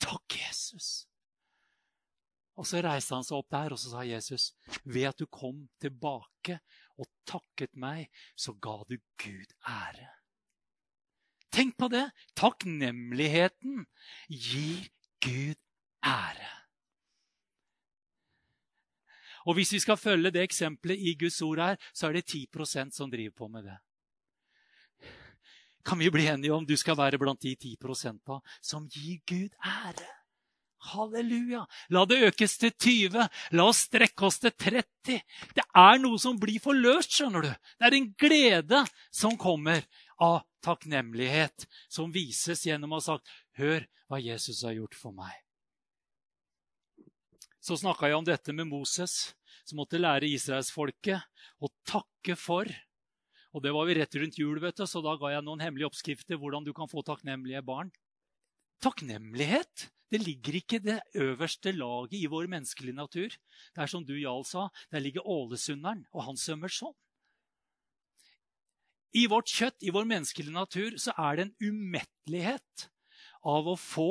Takk, 0.00 0.26
Jesus.' 0.40 1.06
Og 2.60 2.66
så 2.68 2.82
reiste 2.84 3.14
han 3.16 3.24
seg 3.24 3.38
opp 3.38 3.48
der, 3.54 3.72
og 3.72 3.80
så 3.80 3.94
sa 3.94 4.02
Jesus, 4.04 4.50
ved 4.84 5.08
at 5.08 5.20
du 5.20 5.24
kom 5.32 5.62
tilbake 5.80 6.58
og 7.00 7.08
takket 7.24 7.72
meg, 7.72 8.10
så 8.36 8.52
ga 8.52 8.82
du 8.84 8.98
Gud 9.16 9.54
ære. 9.64 10.10
Tenk 11.50 11.78
på 11.80 11.88
det! 11.88 12.10
Takknemligheten 12.36 13.86
gir 14.28 14.90
Gud 15.24 15.56
ære. 16.04 16.59
Og 19.46 19.56
hvis 19.56 19.72
vi 19.72 19.80
skal 19.80 19.96
følge 20.00 20.32
det 20.34 20.42
eksempelet 20.42 20.98
i 20.98 21.14
Guds 21.20 21.40
ord 21.42 21.62
her, 21.62 21.76
så 21.94 22.08
er 22.08 22.18
det 22.18 22.28
10% 22.28 22.92
som 22.96 23.10
driver 23.10 23.36
på 23.36 23.48
med 23.48 23.64
det. 23.64 23.78
Kan 25.84 25.98
vi 25.98 26.10
bli 26.10 26.26
enige 26.28 26.52
om 26.52 26.66
du 26.66 26.76
skal 26.76 26.98
være 26.98 27.18
blant 27.18 27.40
de 27.40 27.56
10% 27.56 28.40
som 28.60 28.88
gir 28.88 29.20
Gud 29.26 29.54
ære? 29.64 30.08
Halleluja! 30.80 31.66
La 31.92 32.06
det 32.08 32.22
økes 32.30 32.56
til 32.60 32.72
20. 32.72 33.26
La 33.52 33.64
oss 33.68 33.84
strekke 33.88 34.24
oss 34.28 34.38
til 34.40 34.52
30. 34.56 35.18
Det 35.56 35.64
er 35.76 36.00
noe 36.00 36.20
som 36.20 36.38
blir 36.40 36.60
forløst, 36.62 37.12
skjønner 37.12 37.44
du. 37.44 37.50
Det 37.50 37.88
er 37.88 37.96
en 37.98 38.08
glede 38.16 38.80
som 39.12 39.36
kommer 39.40 39.84
av 40.20 40.40
takknemlighet, 40.64 41.68
som 41.88 42.12
vises 42.12 42.64
gjennom 42.64 42.92
å 42.92 43.00
ha 43.00 43.06
sagt 43.12 43.28
'Hør 43.56 43.86
hva 44.08 44.20
Jesus 44.20 44.62
har 44.64 44.72
gjort 44.72 44.96
for 44.96 45.12
meg'. 45.12 45.49
Så 47.60 47.76
snakka 47.76 48.08
jeg 48.08 48.16
om 48.16 48.24
dette 48.24 48.54
med 48.56 48.70
Moses, 48.70 49.34
som 49.68 49.80
måtte 49.82 50.00
lære 50.00 50.28
israelsfolket 50.32 51.20
å 51.60 51.68
takke 51.88 52.36
for. 52.40 52.68
Og 53.52 53.62
Det 53.62 53.72
var 53.74 53.86
vi 53.88 53.96
rett 53.98 54.16
rundt 54.16 54.38
jul, 54.38 54.60
vet 54.62 54.78
du, 54.78 54.86
så 54.86 55.02
da 55.04 55.16
ga 55.20 55.34
jeg 55.34 55.44
noen 55.44 55.60
hemmelige 55.60 55.90
oppskrifter 55.90 56.40
hvordan 56.40 56.64
du 56.64 56.72
kan 56.72 56.88
få 56.88 57.02
takknemlige 57.04 57.62
barn. 57.66 57.90
Takknemlighet 58.80 59.90
det 60.10 60.22
ligger 60.24 60.56
ikke 60.58 60.80
det 60.82 60.98
øverste 61.14 61.70
laget 61.76 62.16
i 62.18 62.26
vår 62.26 62.48
menneskelige 62.50 62.96
natur. 62.96 63.30
Det 63.74 63.82
er 63.84 63.90
som 63.90 64.02
du, 64.06 64.16
Jarl, 64.18 64.42
sa, 64.48 64.66
der 64.90 65.04
ligger 65.04 65.26
ålesunderen, 65.26 66.02
og 66.10 66.24
han 66.26 66.40
sømmer 66.40 66.72
sånn. 66.72 66.96
I 69.14 69.26
vårt 69.30 69.50
kjøtt, 69.50 69.78
i 69.82 69.92
vår 69.94 70.06
menneskelige 70.10 70.54
natur, 70.54 70.96
så 70.98 71.14
er 71.18 71.38
det 71.38 71.46
en 71.46 71.70
umettelighet 71.70 72.88
av 73.46 73.70
å 73.70 73.76
få, 73.78 74.10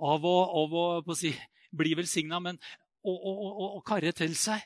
av 0.00 0.24
å, 0.24 0.36
av 0.62 1.08
å 1.08 1.16
si, 1.16 1.34
bli 1.70 1.94
velsigna, 1.98 2.40
men 2.42 2.58
å, 3.02 3.12
å, 3.14 3.68
å 3.78 3.80
karre 3.86 4.12
til 4.16 4.34
seg. 4.38 4.62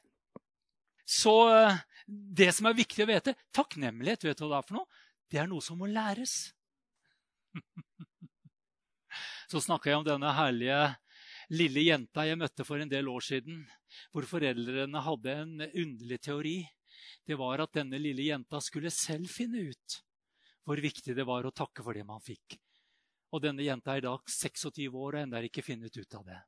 Så 1.05 1.35
eh, 1.53 1.81
det 2.07 2.51
som 2.57 2.69
er 2.69 2.77
viktig 2.77 3.05
å 3.05 3.09
vite 3.11 3.37
Takknemlighet, 3.55 4.25
vet 4.25 4.41
du 4.41 4.47
hva 4.47 4.57
det 4.57 4.61
er 4.61 4.69
for 4.69 4.79
noe? 4.79 5.03
Det 5.31 5.41
er 5.41 5.49
noe 5.51 5.65
som 5.65 5.81
må 5.81 5.89
læres. 5.91 6.53
så 9.51 9.61
snakka 9.63 9.91
jeg 9.91 10.01
om 10.01 10.07
denne 10.07 10.33
herlige 10.35 10.81
lille 11.53 11.85
jenta 11.85 12.25
jeg 12.27 12.41
møtte 12.41 12.65
for 12.65 12.81
en 12.81 12.91
del 12.91 13.09
år 13.13 13.25
siden, 13.25 13.61
hvor 14.13 14.27
foreldrene 14.29 15.05
hadde 15.05 15.37
en 15.43 15.55
underlig 15.67 16.21
teori. 16.25 16.57
Det 17.25 17.37
var 17.41 17.63
at 17.65 17.77
denne 17.77 18.01
lille 18.01 18.27
jenta 18.27 18.61
skulle 18.65 18.93
selv 18.93 19.29
finne 19.33 19.69
ut 19.71 20.01
hvor 20.65 20.81
viktig 20.81 21.13
det 21.17 21.27
var 21.29 21.45
å 21.45 21.53
takke 21.53 21.85
for 21.85 21.97
det 21.97 22.07
man 22.09 22.23
fikk. 22.25 22.57
Og 23.35 23.43
denne 23.45 23.65
jenta 23.67 23.93
er 23.93 24.01
i 24.01 24.07
dag 24.07 24.31
26 24.31 24.89
år 24.89 25.17
og 25.19 25.21
ennå 25.21 25.43
ikke 25.49 25.65
funnet 25.67 25.97
ut 25.97 26.17
av 26.17 26.25
det. 26.29 26.41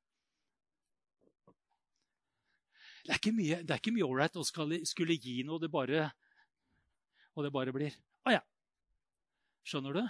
Det 3.06 3.14
er 3.14 3.20
ikke 3.20 3.34
mye, 3.36 3.60
det 3.62 3.70
er 3.74 3.80
ikke 3.80 3.94
mye 3.94 4.06
ålreit 4.06 4.38
å 4.38 4.44
skulle 4.46 5.16
gi 5.22 5.38
noe, 5.46 5.62
det 5.62 5.70
bare, 5.70 6.08
og 7.36 7.46
det 7.46 7.52
bare 7.54 7.74
blir 7.74 7.94
Å 8.26 8.34
ja. 8.34 8.42
Skjønner 9.66 9.94
du? 9.94 10.02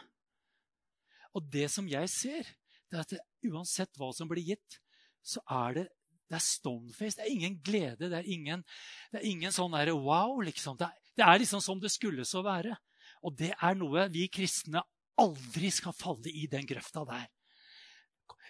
Og 1.37 1.50
det 1.53 1.67
som 1.73 1.88
jeg 1.88 2.09
ser, 2.09 2.49
det 2.88 2.97
er 2.97 3.05
at 3.05 3.15
uansett 3.45 4.00
hva 4.00 4.09
som 4.17 4.29
blir 4.31 4.55
gitt, 4.55 4.79
så 5.21 5.43
er 5.45 5.81
det 5.81 5.87
det 6.26 6.41
er 6.41 6.43
stoneface. 6.43 7.15
Det 7.19 7.23
er 7.23 7.31
ingen 7.31 7.57
glede. 7.62 8.09
Det 8.11 8.19
er 8.19 8.29
ingen, 8.35 8.65
det 9.12 9.21
er 9.21 9.26
ingen 9.29 9.53
sånn 9.55 9.75
der, 9.76 9.93
wow, 9.95 10.41
liksom. 10.43 10.75
Det 10.81 10.88
er, 10.88 11.12
det 11.15 11.23
er, 11.26 11.38
liksom 11.43 11.62
som 11.62 11.79
det 11.83 11.93
skulle 11.95 12.26
så 12.26 12.43
være. 12.43 12.75
Og 13.23 13.37
det 13.38 13.53
er 13.55 13.79
noe 13.79 14.09
vi 14.11 14.26
kristne 14.33 14.83
aldri 15.23 15.71
skal 15.73 15.95
falle 15.97 16.33
i 16.33 16.49
den 16.50 16.67
grøfta 16.69 17.05
der. 17.09 17.29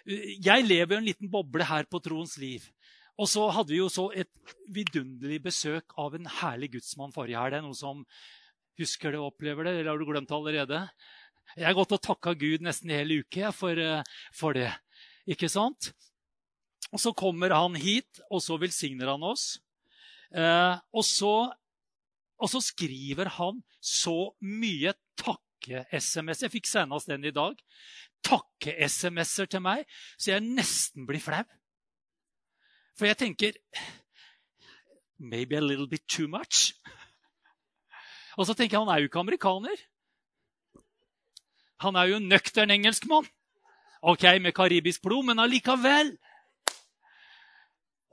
Jeg 0.07 0.65
lever 0.65 0.95
i 0.95 0.97
en 0.97 1.05
liten 1.05 1.29
boble 1.31 1.67
her 1.67 1.85
på 1.91 2.01
troens 2.01 2.37
liv. 2.41 2.65
Og 3.17 3.29
så 3.29 3.47
hadde 3.53 3.73
vi 3.73 3.79
jo 3.79 3.89
så 3.89 4.07
et 4.13 4.29
vidunderlig 4.73 5.39
besøk 5.47 5.95
av 5.97 6.15
en 6.17 6.27
herlig 6.39 6.75
gudsmann 6.75 7.13
forrige 7.15 7.39
helg. 7.41 7.63
Noen 7.65 7.77
som 7.77 8.03
husker 8.77 9.13
det 9.13 9.21
og 9.21 9.31
opplever 9.31 9.65
det, 9.65 9.79
eller 9.79 9.91
har 9.91 10.01
du 10.01 10.05
glemt 10.05 10.29
det 10.29 10.37
allerede? 10.37 10.81
Jeg 11.55 11.65
har 11.65 11.77
gått 11.77 11.95
og 11.95 12.03
takka 12.03 12.35
Gud 12.37 12.65
nesten 12.65 12.93
hele 12.93 13.21
uke 13.23 13.49
for, 13.55 13.79
eh, 13.79 14.03
for 14.35 14.53
det. 14.53 14.69
Ikke 15.25 15.49
sant? 15.49 15.91
Og 16.93 17.01
så 17.01 17.13
kommer 17.17 17.55
han 17.55 17.75
hit, 17.75 18.21
og 18.29 18.43
så 18.43 18.59
velsigner 18.61 19.09
han 19.11 19.25
oss. 19.25 19.57
Eh, 20.31 20.75
og, 20.93 21.03
så, 21.07 21.33
og, 22.37 22.49
så, 22.51 22.61
skriver 22.63 23.31
han 23.39 23.63
så 23.81 24.33
mye 24.43 24.93
takke-SMS. 25.19 26.45
Jeg 26.45 26.53
fikk 26.53 26.69
senest 26.69 27.09
den 27.09 27.25
i 27.25 27.33
dag. 27.35 27.57
Takke-SMS-er 28.27 29.49
til 29.51 29.63
meg, 29.63 29.87
så 30.19 30.35
jeg 30.35 30.45
nesten 30.45 31.07
blir 31.09 31.23
flau. 31.23 31.43
For 32.97 33.05
jeg 33.09 33.17
tenker 33.17 33.57
Maybe 35.17 35.57
a 35.57 35.61
little 35.61 35.87
bit 35.89 36.05
too 36.07 36.27
much. 36.27 36.75
Og 38.37 38.45
så 38.45 38.53
tenker 38.53 38.77
jeg 38.77 38.85
han 38.85 38.91
er 38.93 39.01
jo 39.01 39.09
ikke 39.09 39.23
amerikaner. 39.23 39.79
Han 41.81 41.97
er 41.97 42.11
jo 42.11 42.19
en 42.19 42.29
nøktern 42.29 42.73
engelskmann. 42.73 43.25
Ok, 44.01 44.23
med 44.41 44.53
karibisk 44.53 45.01
blod, 45.01 45.25
men 45.25 45.41
allikevel. 45.41 46.13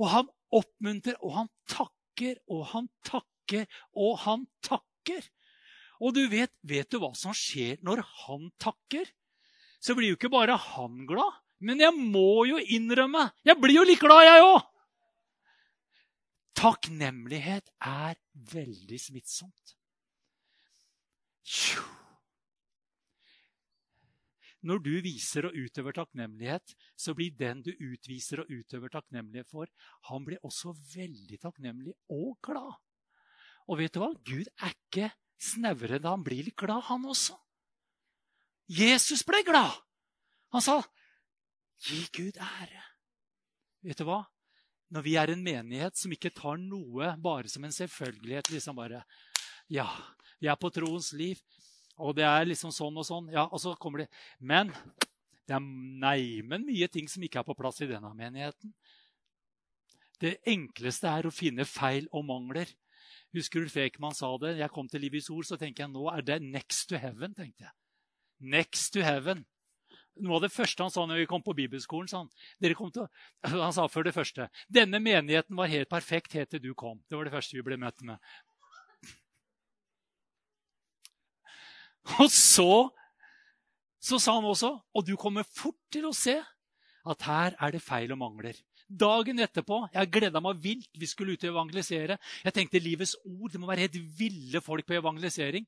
Og 0.01 0.09
han 0.11 0.31
oppmuntrer, 0.49 1.19
og 1.21 1.37
han 1.39 1.51
takker, 1.69 2.41
og 2.49 2.65
han 2.73 2.89
takker, 3.05 3.69
og 3.93 4.19
han 4.25 4.49
takker. 4.65 5.29
Og 6.01 6.17
du 6.17 6.25
vet, 6.33 6.53
vet 6.65 6.89
du 6.91 6.99
hva 7.03 7.13
som 7.17 7.37
skjer 7.37 7.85
når 7.85 8.03
han 8.25 8.49
takker? 8.61 9.13
Så 9.81 9.93
blir 9.97 10.15
jo 10.15 10.19
ikke 10.19 10.33
bare 10.33 10.57
han 10.57 11.05
glad, 11.09 11.37
men 11.61 11.81
jeg 11.85 11.93
må 11.95 12.47
jo 12.49 12.57
innrømme 12.57 13.29
Jeg 13.45 13.61
blir 13.61 13.77
jo 13.77 13.85
litt 13.85 14.01
glad, 14.01 14.25
jeg 14.25 14.47
òg! 14.49 14.63
Takknemlighet 16.55 17.71
er 17.83 18.19
veldig 18.53 18.99
smittsomt. 19.01 19.75
Når 24.65 24.81
du 24.81 24.95
viser 25.05 25.45
og 25.45 25.57
utøver 25.61 25.93
takknemlighet, 25.93 26.73
så 26.97 27.13
blir 27.17 27.35
den 27.37 27.61
du 27.67 27.73
utviser 27.75 28.41
og 28.41 28.49
utøver 28.49 28.89
takknemlighet 28.95 29.51
for, 29.53 29.69
han 30.09 30.25
blir 30.25 30.41
også 30.47 30.73
veldig 30.95 31.41
takknemlig 31.43 31.93
og 32.09 32.39
glad. 32.45 32.73
Og 33.69 33.81
vet 33.81 33.93
du 33.93 34.01
hva? 34.01 34.13
Gud 34.25 34.49
er 34.57 34.73
ikke 34.73 35.11
snauere 35.41 36.01
da 36.01 36.15
han 36.15 36.25
blir 36.25 36.47
litt 36.47 36.57
glad, 36.57 36.87
han 36.89 37.05
også. 37.05 37.37
Jesus 38.73 39.25
ble 39.29 39.43
glad. 39.45 39.75
Han 40.57 40.65
sa, 40.65 40.79
Gi 41.85 42.07
Gud 42.15 42.39
ære. 42.41 42.81
Vet 43.85 44.01
du 44.01 44.07
hva? 44.09 44.23
Når 44.93 45.03
vi 45.03 45.15
er 45.17 45.33
en 45.33 45.43
menighet 45.43 45.97
som 45.97 46.13
ikke 46.13 46.33
tar 46.35 46.59
noe 46.61 47.15
bare 47.23 47.49
som 47.49 47.65
en 47.65 47.73
selvfølgelighet 47.75 48.51
liksom 48.53 48.77
bare, 48.77 49.05
Ja, 49.69 49.89
vi 50.41 50.49
er 50.49 50.57
på 50.61 50.69
troens 50.71 51.13
liv, 51.17 51.41
og 51.97 52.17
det 52.17 52.27
er 52.29 52.45
liksom 52.45 52.73
sånn 52.75 52.97
og 52.99 53.07
sånn. 53.07 53.31
ja, 53.33 53.47
og 53.47 53.61
så 53.61 53.75
kommer 53.81 54.05
det, 54.05 54.09
Men 54.41 54.73
det 55.47 55.55
er 55.57 55.61
neimen 55.61 56.67
mye 56.67 56.89
ting 56.89 57.09
som 57.09 57.23
ikke 57.23 57.39
er 57.41 57.49
på 57.49 57.57
plass 57.57 57.81
i 57.81 57.89
denne 57.89 58.13
menigheten. 58.15 58.73
Det 60.21 60.39
enkleste 60.47 61.09
er 61.11 61.27
å 61.27 61.35
finne 61.35 61.67
feil 61.69 62.07
og 62.13 62.25
mangler. 62.25 62.69
Husker 63.35 63.65
du 63.65 63.69
Fekman 63.69 64.15
sa 64.15 64.31
det? 64.39 64.59
Jeg 64.61 64.71
kom 64.71 64.89
til 64.89 65.03
Livets 65.05 65.31
ord, 65.31 65.45
så 65.45 65.59
tenker 65.61 65.85
jeg 65.85 65.93
nå 65.93 66.07
er 66.13 66.23
det 66.23 66.41
next 66.43 66.89
to 66.89 66.97
heaven. 66.97 67.35
tenkte 67.35 67.67
jeg. 67.67 67.75
Next 68.41 68.93
to 68.95 69.03
heaven. 69.03 69.45
Noe 70.23 70.37
av 70.39 70.45
det 70.45 70.53
første 70.55 70.85
han 70.85 70.93
sa 70.95 71.03
når 71.09 71.25
vi 71.25 71.29
kom 71.31 71.43
på 71.43 71.57
bibelskolen, 71.59 72.09
sa 72.11 72.21
han, 72.23 72.31
til, 72.63 73.07
han 73.51 73.75
sa 73.75 73.89
før 73.91 74.07
det 74.07 74.15
første 74.15 74.47
Denne 74.71 75.01
menigheten 75.03 75.57
var 75.59 75.73
helt 75.73 75.91
perfekt 75.91 76.37
helt 76.39 76.51
til 76.55 76.63
du 76.63 76.75
kom. 76.79 77.01
Det 77.09 77.19
var 77.19 77.27
det 77.27 77.35
første 77.35 77.57
vi 77.59 77.65
ble 77.67 77.77
møtt 77.81 78.05
med. 78.07 78.19
Og 82.21 82.29
så, 82.31 82.91
så 83.99 84.21
sa 84.21 84.37
han 84.39 84.47
også 84.47 84.71
Og 84.95 85.07
du 85.09 85.17
kommer 85.19 85.43
fort 85.49 85.81
til 85.91 86.07
å 86.07 86.15
se 86.15 86.39
at 87.05 87.27
her 87.27 87.57
er 87.61 87.75
det 87.75 87.83
feil 87.85 88.13
og 88.15 88.21
mangler. 88.23 88.57
Dagen 88.85 89.41
etterpå 89.41 89.79
jeg 89.95 90.11
gleda 90.13 90.41
meg 90.45 90.59
vilt. 90.61 90.91
Vi 91.01 91.09
skulle 91.09 91.35
ut 91.35 91.45
og 91.47 91.55
evangelisere. 91.55 92.19
Jeg 92.45 92.55
tenkte 92.55 92.83
livets 92.83 93.15
ord. 93.25 93.49
Det 93.53 93.61
må 93.61 93.71
være 93.71 93.87
helt 93.87 93.97
ville 94.19 94.61
folk 94.61 94.85
på 94.87 94.99
evangelisering. 94.99 95.65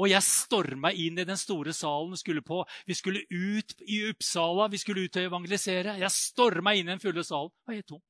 Og 0.00 0.08
jeg 0.08 0.24
storma 0.24 0.90
inn 0.96 1.20
i 1.20 1.26
den 1.28 1.38
store 1.40 1.74
salen 1.76 2.14
vi 2.16 2.22
skulle 2.22 2.44
på. 2.46 2.62
Vi 2.88 2.96
skulle 2.96 3.26
ut 3.28 3.76
i 3.84 4.00
Uppsala. 4.08 4.70
Vi 4.72 4.80
skulle 4.80 5.04
ut 5.04 5.20
og 5.20 5.28
evangelisere. 5.28 5.98
Jeg 6.00 6.16
storma 6.16 6.74
inn 6.74 6.88
i 6.88 6.94
den 6.94 7.04
fulle 7.04 7.26
salen. 7.26 7.52
Det 7.52 7.68
var 7.68 7.78
helt 7.80 7.90
tom. 7.92 8.04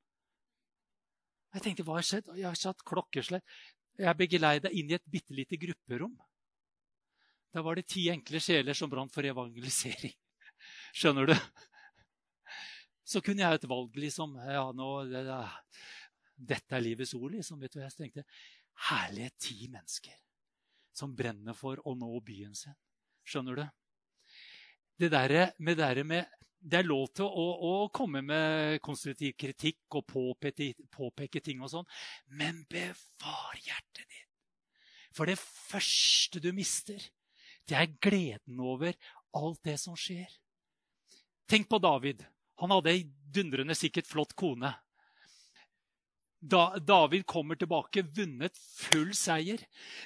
Jeg 1.55 1.67
tenkte, 1.67 1.87
hva 1.87 1.99
har 1.99 2.07
skjedd? 2.07 2.31
Jeg 2.39 2.49
har 2.49 2.59
satt 2.59 2.87
klokkeslett. 2.87 3.59
Jeg 3.99 4.19
ble 4.19 4.31
geleida 4.31 4.71
inn 4.75 4.89
i 4.91 4.97
et 4.97 5.07
bitte 5.07 5.35
lite 5.35 5.59
grupperom. 5.59 6.15
Da 7.55 7.63
var 7.63 7.79
det 7.79 7.87
ti 7.91 8.09
enkle 8.11 8.41
sjeler 8.43 8.75
som 8.75 8.91
brant 8.91 9.15
for 9.15 9.27
evangelisering. 9.27 10.15
Skjønner 10.99 11.31
du? 11.31 11.37
Så 13.05 13.21
kunne 13.25 13.45
jeg 13.45 13.53
ha 13.53 13.59
et 13.59 13.69
valg. 13.69 13.97
liksom, 13.97 14.37
ja, 14.41 14.65
nå, 14.73 14.91
det, 15.11 15.25
Dette 16.35 16.77
er 16.77 16.83
livets 16.83 17.15
ord, 17.15 17.33
liksom. 17.37 17.61
vet 17.61 17.73
du 17.73 17.79
hva 17.79 17.89
Jeg 17.89 17.99
tenkte 17.99 18.25
herlige 18.91 19.35
ti 19.39 19.69
mennesker 19.69 20.17
som 20.95 21.15
brenner 21.15 21.55
for 21.55 21.81
å 21.85 21.95
nå 21.99 22.11
byen 22.25 22.55
sin. 22.55 22.75
Skjønner 23.25 23.61
du? 23.61 23.65
Det 24.99 25.11
der 25.11 25.53
med, 25.59 25.79
der 25.79 26.03
med 26.07 26.43
det 26.65 26.79
er 26.79 26.87
lov 26.87 27.09
til 27.13 27.27
å, 27.27 27.47
å, 27.61 27.73
komme 27.93 28.23
med 28.25 28.79
konstruktiv 28.85 29.35
kritikk 29.37 29.99
og 29.99 30.07
påpeke, 30.09 30.71
påpeke 30.93 31.43
ting 31.45 31.61
og 31.61 31.73
sånn, 31.73 31.89
men 32.39 32.63
bevar 32.71 33.59
hjertet 33.59 34.07
ditt. 34.07 34.31
For 35.15 35.29
det 35.29 35.37
første 35.39 36.41
du 36.43 36.51
mister, 36.57 37.03
det 37.69 37.77
er 37.79 37.93
gleden 38.03 38.63
over 38.65 38.97
alt 39.37 39.61
det 39.67 39.77
som 39.83 39.99
skjer. 39.99 40.31
Tenk 41.51 41.69
på 41.69 41.79
David. 41.83 42.25
Han 42.63 42.75
hadde 42.75 42.93
ei 42.93 43.05
dundrende 43.35 43.77
sikkert 43.79 44.09
flott 44.09 44.35
kone. 44.39 44.73
Da 46.45 46.77
David 46.77 47.23
kommer 47.25 47.57
tilbake, 47.57 48.03
vunnet 48.13 48.59
full 48.77 49.15
seier. 49.17 49.63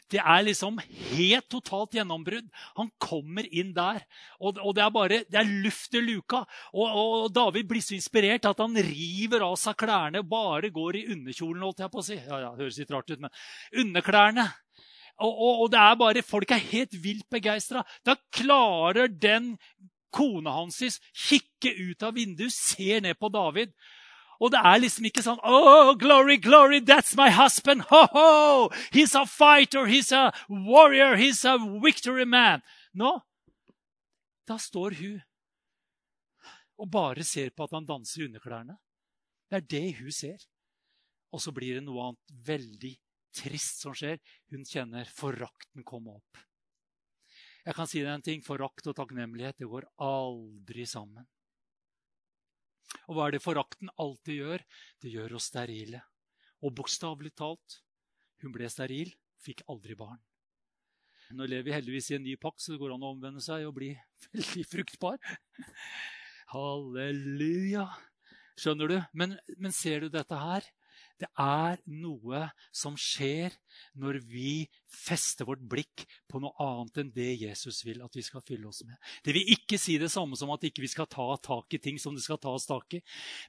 Det 0.06 0.20
er 0.22 0.44
liksom 0.46 0.76
helt 0.84 1.48
totalt 1.50 1.96
gjennombrudd. 1.98 2.46
Han 2.78 2.92
kommer 3.02 3.48
inn 3.50 3.72
der, 3.74 4.04
og, 4.38 4.60
og 4.62 4.76
det 4.78 4.84
er 4.84 4.92
bare 4.94 5.18
det 5.26 5.40
er 5.40 5.50
luft 5.64 5.98
i 5.98 6.04
luka. 6.04 6.44
Og, 6.70 6.86
og, 6.86 7.26
David 7.34 7.66
blir 7.72 7.82
så 7.82 7.96
inspirert 7.98 8.46
at 8.46 8.62
han 8.62 8.78
river 8.86 9.48
av 9.48 9.56
seg 9.58 9.80
klærne 9.82 10.22
bare 10.22 10.70
går 10.70 11.00
i 11.00 11.04
underkjolen. 11.16 11.64
holdt 11.66 11.82
jeg 11.82 11.94
på 11.96 12.04
å 12.04 12.06
si. 12.06 12.20
Ja, 12.20 12.40
ja, 12.46 12.54
høres 12.54 12.78
litt 12.78 12.94
rart 12.94 13.10
ut, 13.10 13.18
men 13.18 13.34
underklærne. 13.82 14.46
Og, 15.18 15.32
og, 15.32 15.54
og, 15.64 15.68
det 15.74 15.82
er 15.82 15.98
bare, 15.98 16.22
Folk 16.22 16.54
er 16.54 16.66
helt 16.70 16.94
vilt 17.02 17.26
begeistra. 17.34 17.82
Da 18.06 18.14
klarer 18.30 19.10
den 19.10 19.56
kona 20.14 20.56
hans 20.56 21.00
kikker 21.12 21.78
ut 21.90 22.02
av 22.02 22.14
vinduet, 22.16 22.54
ser 22.54 23.02
ned 23.04 23.18
på 23.18 23.30
David. 23.32 23.72
Og 24.38 24.52
det 24.54 24.60
er 24.62 24.78
liksom 24.78 25.08
ikke 25.08 25.24
sånn 25.24 25.40
Oh, 25.42 25.94
glory, 25.98 26.36
glory, 26.38 26.80
that's 26.80 27.16
my 27.18 27.28
husband! 27.34 27.82
Ho, 27.90 28.04
ho! 28.12 28.68
He's 28.94 29.16
a 29.18 29.24
fighter, 29.26 29.86
he's 29.90 30.12
a 30.12 30.30
warrior, 30.48 31.16
he's 31.18 31.44
a 31.44 31.56
victory 31.82 32.24
man. 32.24 32.62
Nå, 32.94 33.16
da 34.46 34.58
står 34.62 34.94
hun 35.02 35.18
og 36.78 36.86
bare 36.94 37.24
ser 37.26 37.50
på 37.50 37.66
at 37.66 37.74
han 37.74 37.86
danser 37.88 38.22
i 38.22 38.28
underklærne. 38.28 38.78
Det 39.50 39.58
er 39.58 39.66
det 39.66 39.86
hun 39.98 40.14
ser. 40.14 40.38
Og 41.34 41.42
så 41.42 41.52
blir 41.52 41.76
det 41.76 41.84
noe 41.84 42.06
annet 42.06 42.36
veldig 42.46 42.92
trist 43.34 43.82
som 43.82 43.96
skjer. 43.96 44.20
Hun 44.52 44.62
kjenner 44.68 45.08
forakten 45.10 45.84
komme 45.86 46.14
opp. 46.20 46.47
Jeg 47.68 47.76
kan 47.76 47.88
si 47.90 48.00
deg 48.00 48.14
en 48.14 48.24
ting. 48.24 48.40
Forakt 48.44 48.86
og 48.88 48.96
takknemlighet 48.96 49.58
det 49.60 49.68
går 49.68 49.84
aldri 50.00 50.86
sammen. 50.88 51.26
Og 53.08 53.16
hva 53.16 53.26
er 53.28 53.36
det 53.36 53.44
forakten 53.44 53.90
alltid 54.00 54.40
gjør? 54.40 54.64
Det 55.04 55.12
gjør 55.12 55.36
oss 55.36 55.50
sterile. 55.50 56.00
Og 56.64 56.72
bokstavelig 56.78 57.34
talt 57.36 57.82
hun 58.40 58.54
ble 58.54 58.68
steril, 58.70 59.10
fikk 59.42 59.64
aldri 59.68 59.96
barn. 59.98 60.20
Nå 61.36 61.44
lever 61.44 61.66
vi 61.66 61.74
heldigvis 61.74 62.12
i 62.12 62.16
en 62.16 62.24
ny 62.24 62.36
pakt, 62.40 62.62
så 62.62 62.72
det 62.72 62.80
går 62.80 62.94
an 62.94 63.04
å 63.04 63.10
omvende 63.12 63.42
seg 63.44 63.66
og 63.68 63.74
bli 63.76 63.90
veldig 64.30 64.64
fruktbar. 64.70 65.18
Halleluja! 66.54 67.84
Skjønner 68.58 68.90
du? 68.90 68.96
Men, 69.12 69.36
men 69.60 69.74
ser 69.74 70.06
du 70.06 70.08
dette 70.14 70.38
her? 70.40 70.64
Det 71.18 71.28
er 71.42 71.80
noe 71.90 72.44
som 72.74 72.94
skjer 72.98 73.54
når 73.98 74.20
vi 74.30 74.52
fester 74.86 75.48
vårt 75.48 75.64
blikk 75.66 76.04
på 76.30 76.40
noe 76.42 76.54
annet 76.62 77.00
enn 77.02 77.10
det 77.14 77.30
Jesus 77.40 77.82
vil 77.86 78.04
at 78.04 78.14
vi 78.14 78.22
skal 78.22 78.44
fylle 78.46 78.70
oss 78.70 78.84
med. 78.86 78.94
Det 79.26 79.34
vil 79.34 79.52
ikke 79.56 79.80
si 79.80 79.98
det 79.98 80.12
samme 80.14 80.38
som 80.38 80.52
at 80.54 80.64
ikke 80.68 80.84
vi 80.84 80.90
ikke 80.90 81.00
skal 81.00 81.10
ta 81.10 81.28
tak 81.42 81.74
i 81.74 81.82
ting 81.82 81.98
som 81.98 82.14
det 82.14 82.22
skal 82.24 82.40
tas 82.42 82.68
tak 82.70 82.98
i. 83.00 83.02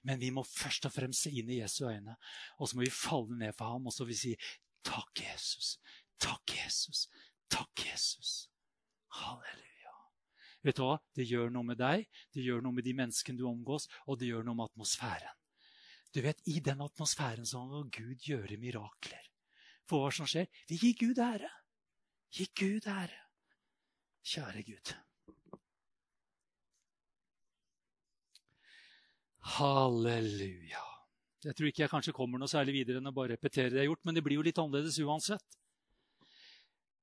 Men 0.03 0.21
vi 0.21 0.33
må 0.33 0.43
først 0.47 0.89
og 0.89 0.95
fremst 0.95 1.27
se 1.27 1.33
inn 1.33 1.51
i 1.53 1.61
Jesu 1.61 1.83
øyne, 1.85 2.17
og 2.57 2.69
så 2.69 2.77
må 2.77 2.87
vi 2.87 2.93
falle 2.93 3.37
ned 3.37 3.55
for 3.57 3.75
ham 3.75 3.89
og 3.89 3.95
så 3.95 4.05
vil 4.05 4.15
vi 4.15 4.21
si 4.23 4.35
takk, 4.85 5.21
Jesus. 5.21 5.77
Takk, 6.19 6.55
Jesus. 6.57 7.07
Takk, 7.49 7.85
Jesus. 7.85 8.49
Halleluja. 9.21 9.95
Vet 10.65 10.79
du 10.79 10.83
hva? 10.83 10.97
Det 11.15 11.27
gjør 11.29 11.53
noe 11.53 11.69
med 11.69 11.79
deg, 11.79 12.07
det 12.35 12.43
gjør 12.43 12.63
noe 12.65 12.75
med 12.75 12.85
de 12.87 12.95
menneskene 12.97 13.39
du 13.39 13.45
omgås, 13.47 13.87
og 14.07 14.19
det 14.19 14.31
gjør 14.31 14.43
noe 14.47 14.59
med 14.59 14.71
atmosfæren. 14.71 15.38
Du 16.13 16.21
vet, 16.25 16.41
I 16.49 16.59
den 16.59 16.81
atmosfæren 16.81 17.45
så 17.45 17.61
må 17.65 17.83
Gud 17.93 18.17
gjøre 18.25 18.57
mirakler. 18.57 19.25
For 19.89 20.01
hva 20.01 20.13
som 20.13 20.29
skjer? 20.29 20.49
Vi 20.69 20.79
gir 20.81 20.95
Gud 20.97 21.21
ære. 21.21 21.49
Gi 22.33 22.47
Gud 22.57 22.87
ære. 22.89 23.21
Kjære 24.25 24.63
Gud. 24.65 24.93
Halleluja. 29.57 30.85
Jeg 31.45 31.55
tror 31.55 31.69
ikke 31.69 31.83
jeg 31.85 31.91
kanskje 31.91 32.13
kommer 32.13 32.41
noe 32.41 32.51
særlig 32.51 32.81
videre 32.81 32.99
enn 32.99 33.09
å 33.09 33.15
bare 33.15 33.37
repetere 33.37 33.71
det 33.71 33.79
jeg 33.79 33.87
har 33.87 33.91
gjort, 33.93 34.03
men 34.05 34.17
det 34.17 34.23
blir 34.25 34.37
jo 34.37 34.45
litt 34.45 34.59
annerledes 34.59 34.99
uansett. 34.99 35.59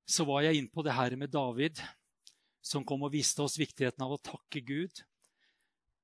Så 0.07 0.27
var 0.29 0.45
jeg 0.45 0.61
inne 0.61 0.71
på 0.71 0.85
det 0.87 0.95
her 0.95 1.16
med 1.19 1.33
David, 1.33 1.81
som 2.62 2.85
kom 2.87 3.07
og 3.07 3.14
viste 3.14 3.42
oss 3.42 3.57
viktigheten 3.59 4.05
av 4.05 4.14
å 4.14 4.23
takke 4.23 4.61
Gud, 4.66 5.01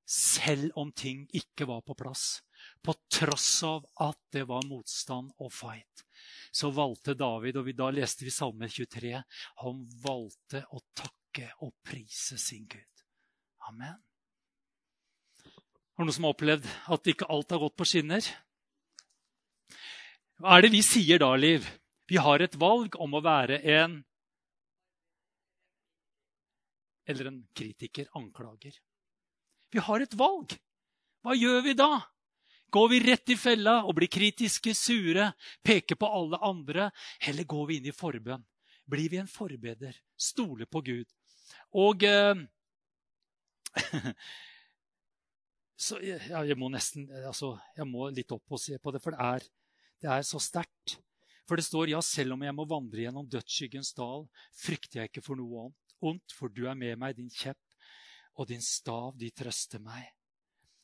selv 0.08 0.72
om 0.80 0.90
ting 0.90 1.26
ikke 1.36 1.68
var 1.68 1.84
på 1.86 1.94
plass. 1.98 2.40
På 2.82 2.94
tross 3.14 3.62
av 3.62 3.84
at 4.02 4.18
det 4.34 4.42
var 4.50 4.66
motstand 4.66 5.30
og 5.38 5.52
fight, 5.54 6.02
så 6.50 6.72
valgte 6.74 7.14
David, 7.14 7.60
og 7.60 7.70
da 7.78 7.90
leste 7.94 8.26
vi 8.26 8.34
Salme 8.34 8.66
23, 8.68 9.12
han 9.62 9.84
valgte 10.02 10.64
å 10.74 10.82
takke 10.98 11.52
og 11.62 11.76
prise 11.86 12.38
sin 12.42 12.66
Gud. 12.66 13.04
Amen. 13.70 14.00
Har 15.94 16.08
noen 16.08 16.16
som 16.16 16.26
har 16.26 16.34
opplevd 16.34 16.66
at 16.66 17.12
ikke 17.12 17.28
alt 17.30 17.54
har 17.54 17.62
gått 17.62 17.78
på 17.78 17.86
skinner? 17.86 18.26
Hva 20.42 20.56
er 20.56 20.64
det 20.64 20.72
vi 20.74 20.82
sier 20.82 21.22
da, 21.22 21.30
Liv? 21.38 21.68
Vi 22.10 22.18
har 22.18 22.42
et 22.42 22.56
valg 22.58 22.96
om 23.00 23.14
å 23.14 23.22
være 23.24 23.60
en 23.78 24.00
Eller 27.02 27.26
en 27.26 27.40
kritiker, 27.50 28.06
anklager. 28.14 28.76
Vi 29.74 29.80
har 29.82 30.04
et 30.04 30.12
valg. 30.14 30.52
Hva 31.26 31.34
gjør 31.34 31.64
vi 31.66 31.72
da? 31.74 31.88
Går 32.72 32.88
vi 32.88 33.00
rett 33.04 33.32
i 33.35 33.37
fella 33.37 33.82
og 33.85 33.98
blir 33.98 34.08
kritiske, 34.08 34.72
sure, 34.76 35.28
peker 35.64 35.98
på 36.00 36.08
alle 36.08 36.38
andre? 36.40 36.88
Eller 37.28 37.44
går 37.48 37.66
vi 37.68 37.76
inn 37.78 37.90
i 37.90 37.96
forbønn? 37.96 38.44
Blir 38.88 39.12
vi 39.12 39.20
en 39.20 39.28
forbeder? 39.28 39.98
Stole 40.16 40.64
på 40.66 40.80
Gud? 40.87 41.11
Og 41.76 42.04
eh, 42.08 42.40
så, 45.85 46.00
ja, 46.00 46.42
jeg 46.48 46.56
må 46.61 46.70
nesten 46.72 47.11
altså, 47.26 47.54
jeg 47.76 47.88
må 47.88 48.08
litt 48.14 48.32
opp 48.32 48.56
og 48.56 48.62
se 48.62 48.78
på 48.80 48.94
det, 48.94 49.02
for 49.04 49.16
det 49.16 49.28
er, 49.28 49.46
det 50.00 50.12
er 50.16 50.24
så 50.26 50.40
sterkt. 50.40 50.96
For 51.48 51.61
det 51.61 51.66
står 51.66 51.92
ja, 51.92 52.00
selv 52.00 52.38
om 52.38 52.46
jeg 52.46 52.56
må 52.56 52.64
vandre 52.70 53.04
gjennom 53.04 53.28
dødsskyggens 53.28 53.92
dal, 53.98 54.24
frykter 54.56 55.02
jeg 55.02 55.12
ikke 55.12 55.26
for 55.26 55.37
noe 55.37 55.68
ondt, 56.02 56.32
for 56.32 56.48
du 56.48 56.64
er 56.70 56.78
med 56.78 56.96
meg, 57.04 57.18
din 57.18 57.28
kjepp 57.28 57.61
og 58.40 58.48
din 58.48 58.64
stav, 58.64 59.12
de 59.20 59.28
trøster 59.37 59.82
meg. 59.82 60.08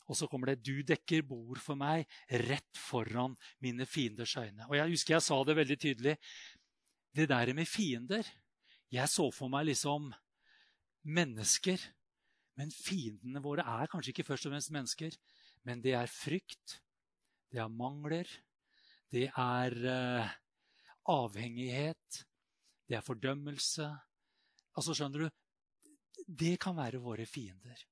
Og 0.09 0.16
så 0.16 0.27
kommer 0.29 0.47
det 0.51 0.62
'Du 0.64 0.83
dekker 0.83 1.23
bord 1.23 1.61
for 1.61 1.77
meg 1.77 2.07
rett 2.31 2.77
foran 2.77 3.37
mine 3.61 3.87
fienders 3.87 4.37
øyne'. 4.37 4.68
Og 4.68 4.77
Jeg 4.77 4.90
husker 4.90 5.14
jeg 5.14 5.23
sa 5.23 5.44
det 5.44 5.57
veldig 5.57 5.79
tydelig. 5.79 6.16
Det 7.14 7.29
der 7.29 7.53
med 7.53 7.66
fiender 7.66 8.25
Jeg 8.90 9.09
så 9.09 9.31
for 9.31 9.49
meg 9.49 9.66
liksom 9.66 10.14
mennesker. 11.05 11.79
Men 12.57 12.71
fiendene 12.71 13.42
våre 13.42 13.61
er 13.61 13.87
kanskje 13.87 14.11
ikke 14.14 14.25
først 14.25 14.47
og 14.47 14.53
fremst 14.53 14.71
mennesker. 14.71 15.12
Men 15.62 15.83
det 15.83 15.92
er 15.92 16.07
frykt, 16.07 16.81
det 17.53 17.61
er 17.61 17.68
mangler, 17.68 18.27
det 19.12 19.29
er 19.37 19.77
uh, 20.25 20.31
avhengighet, 21.05 22.25
det 22.88 22.97
er 22.97 23.05
fordømmelse. 23.05 23.87
Altså, 24.75 24.94
skjønner 24.94 25.27
du? 25.27 25.29
Det 26.29 26.57
kan 26.61 26.77
være 26.77 27.01
våre 27.03 27.27
fiender. 27.27 27.85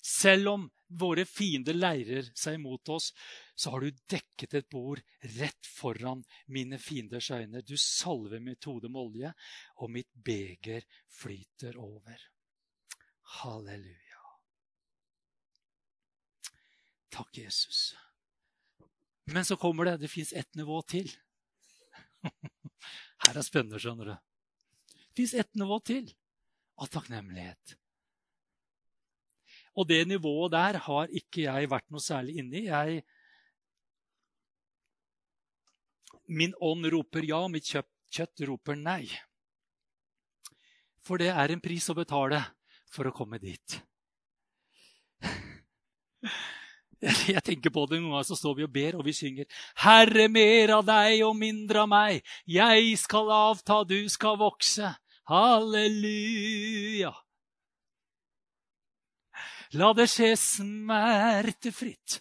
Selv 0.00 0.48
om 0.48 0.66
våre 1.00 1.24
fiender 1.28 1.76
leirer 1.76 2.30
seg 2.34 2.58
mot 2.60 2.88
oss, 2.88 3.10
så 3.54 3.74
har 3.74 3.84
du 3.84 4.02
dekket 4.10 4.54
et 4.58 4.68
bord 4.72 5.02
rett 5.36 5.68
foran 5.68 6.24
mine 6.46 6.78
fienders 6.80 7.30
øyne. 7.30 7.62
Du 7.62 7.76
salver 7.76 8.40
mitt 8.40 8.64
hode 8.64 8.88
med 8.88 9.00
olje, 9.00 9.32
og 9.76 9.92
mitt 9.92 10.10
beger 10.14 10.86
flyter 11.20 11.76
over. 11.78 12.30
Halleluja. 13.40 14.24
Takk, 17.10 17.36
Jesus. 17.38 17.94
Men 19.30 19.44
så 19.44 19.56
kommer 19.56 19.84
det. 19.84 19.96
Det 19.96 20.08
fins 20.08 20.32
ett 20.32 20.54
nivå 20.54 20.80
til. 20.82 21.10
Her 23.26 23.36
er 23.36 23.46
spennende, 23.46 23.78
skjønner 23.82 24.10
du. 24.10 24.16
Det 24.96 25.22
fins 25.22 25.36
ett 25.44 25.54
nivå 25.58 25.78
til 25.86 26.08
av 26.80 26.88
takknemlighet. 26.90 27.76
Og 29.78 29.86
det 29.88 30.02
nivået 30.08 30.52
der 30.52 30.78
har 30.86 31.10
ikke 31.14 31.46
jeg 31.46 31.70
vært 31.70 31.88
noe 31.90 32.02
særlig 32.02 32.40
inni. 32.42 32.66
Jeg, 32.66 33.02
min 36.30 36.54
ånd 36.60 36.86
roper 36.92 37.26
ja, 37.26 37.42
mitt 37.50 37.68
kjøtt, 37.70 37.90
kjøtt 38.10 38.46
roper 38.48 38.78
nei. 38.78 39.04
For 41.06 41.20
det 41.22 41.30
er 41.32 41.54
en 41.54 41.62
pris 41.62 41.88
å 41.90 41.96
betale 41.96 42.42
for 42.90 43.08
å 43.08 43.14
komme 43.14 43.38
dit. 43.42 43.78
Jeg 47.00 47.40
tenker 47.46 47.72
på 47.72 47.86
det 47.88 47.96
Noen 47.96 48.10
ganger 48.12 48.26
så 48.28 48.36
står 48.36 48.58
vi 48.58 48.64
og 48.66 48.72
ber, 48.74 48.96
og 48.98 49.06
vi 49.06 49.14
synger 49.16 49.46
Herre, 49.80 50.26
mer 50.28 50.74
av 50.76 50.84
deg 50.84 51.22
og 51.24 51.32
mindre 51.38 51.86
av 51.86 51.88
meg. 51.88 52.20
Jeg 52.44 52.92
skal 53.00 53.30
avta, 53.32 53.80
du 53.88 54.04
skal 54.12 54.36
vokse. 54.40 54.90
Halleluja. 55.30 57.14
La 59.78 59.92
det 59.94 60.08
skje 60.10 60.32
smertefritt. 60.34 62.18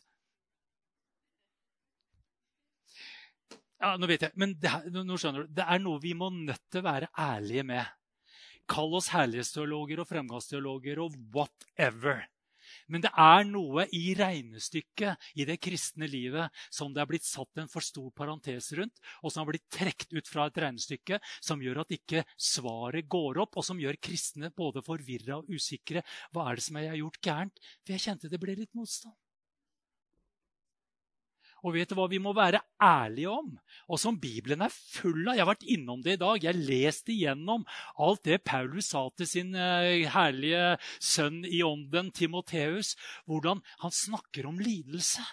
Ja, 3.80 3.96
nå 3.96 4.10
vet 4.12 4.26
jeg, 4.28 4.36
men 4.38 4.54
det, 4.60 4.70
nå 4.92 5.18
skjønner 5.18 5.48
du, 5.48 5.54
det 5.56 5.66
er 5.66 5.80
noe 5.82 6.02
vi 6.04 6.12
må 6.18 6.28
nødt 6.36 6.66
til 6.68 6.82
å 6.82 6.88
være 6.90 7.10
ærlige 7.16 7.64
med. 7.66 7.96
Kall 8.70 8.92
oss 9.00 9.08
herlighetsteologer 9.16 10.04
og 10.04 10.10
fremgangsteologer 10.10 11.00
og 11.02 11.16
whatever. 11.34 12.28
Men 12.90 13.04
det 13.06 13.12
er 13.14 13.46
noe 13.48 13.86
i 13.96 14.16
regnestykket 14.18 15.30
i 15.40 15.46
det 15.48 15.60
kristne 15.62 16.10
livet 16.10 16.50
som 16.74 16.94
det 16.94 17.04
er 17.04 17.10
blitt 17.10 17.28
satt 17.28 17.62
en 17.62 17.70
for 17.72 17.86
stor 17.86 18.10
parentes 18.18 18.72
rundt, 18.78 18.98
og 19.22 19.32
som 19.32 19.44
har 19.44 19.52
blitt 19.52 19.70
trukket 19.74 20.18
ut 20.18 20.30
fra 20.32 20.48
et 20.50 20.60
regnestykke, 20.66 21.22
som 21.42 21.62
gjør 21.62 21.84
at 21.86 21.96
ikke 21.96 22.26
svaret 22.36 23.10
går 23.10 23.44
opp, 23.46 23.60
og 23.60 23.66
som 23.66 23.80
gjør 23.82 24.02
kristne 24.02 24.52
både 24.56 24.84
forvirra 24.86 25.40
og 25.40 25.50
usikre. 25.54 26.04
Hva 26.34 26.50
er 26.50 26.60
det 26.60 26.66
som 26.66 26.82
jeg 26.82 26.92
har 26.92 27.02
gjort 27.04 27.24
gærent? 27.30 27.66
For 27.84 27.96
jeg 27.96 28.08
kjente 28.08 28.32
det 28.32 28.42
ble 28.42 28.58
litt 28.58 28.74
motstand. 28.78 29.18
Og 31.64 31.76
vet 31.76 31.92
du 31.92 31.98
hva 31.98 32.08
vi 32.12 32.20
må 32.24 32.34
være 32.36 32.62
ærlige 32.84 33.32
om? 33.32 33.52
Og 33.92 34.00
som 34.02 34.20
Bibelen 34.20 34.64
er 34.64 34.74
full 34.74 35.28
av. 35.28 35.36
Jeg 35.36 35.44
har 35.44 35.52
vært 35.52 35.68
innom 35.76 36.04
det 36.06 36.16
i 36.16 36.22
dag. 36.22 36.44
Jeg 36.44 36.62
leste 36.70 37.14
igjennom 37.14 37.66
alt 38.00 38.24
det 38.28 38.42
Paulus 38.48 38.92
sa 38.94 39.06
til 39.18 39.30
sin 39.30 39.54
eh, 39.56 40.08
herlige 40.14 40.78
sønn 40.98 41.44
i 41.46 41.62
ånden, 41.66 42.14
Timoteus. 42.16 42.96
Hvordan 43.28 43.64
han 43.84 43.96
snakker 43.96 44.48
om 44.50 44.60
lidelse. 44.64 45.26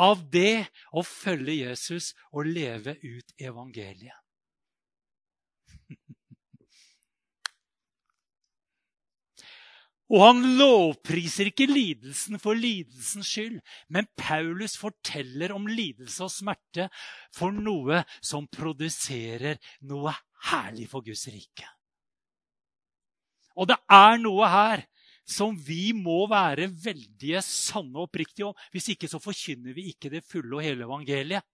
Av 0.00 0.22
det 0.32 0.70
å 0.96 1.04
følge 1.04 1.60
Jesus 1.60 2.14
og 2.32 2.48
leve 2.48 2.96
ut 3.02 3.34
evangeliet. 3.40 4.16
Og 10.10 10.24
han 10.24 10.40
lovpriser 10.58 11.52
ikke 11.52 11.68
lidelsen 11.70 12.40
for 12.42 12.58
lidelsens 12.58 13.28
skyld, 13.30 13.60
men 13.94 14.08
Paulus 14.18 14.74
forteller 14.80 15.54
om 15.54 15.68
lidelse 15.70 16.24
og 16.26 16.32
smerte 16.34 16.88
for 17.36 17.54
noe 17.54 18.02
som 18.18 18.48
produserer 18.50 19.60
noe 19.86 20.14
herlig 20.50 20.88
for 20.90 21.06
Guds 21.06 21.28
rike. 21.30 21.68
Og 23.54 23.70
det 23.70 23.78
er 23.92 24.18
noe 24.18 24.50
her 24.50 24.84
som 25.30 25.54
vi 25.54 25.92
må 25.94 26.24
være 26.30 26.66
veldig 26.82 27.42
sanne 27.46 27.94
og 27.94 28.08
oppriktige 28.08 28.48
om. 28.50 28.58
Hvis 28.74 28.90
ikke 28.96 29.10
så 29.10 29.22
forkynner 29.22 29.76
vi 29.76 29.92
ikke 29.92 30.10
det 30.10 30.24
fulle 30.26 30.58
og 30.58 30.64
hele 30.64 30.88
evangeliet. 30.88 31.46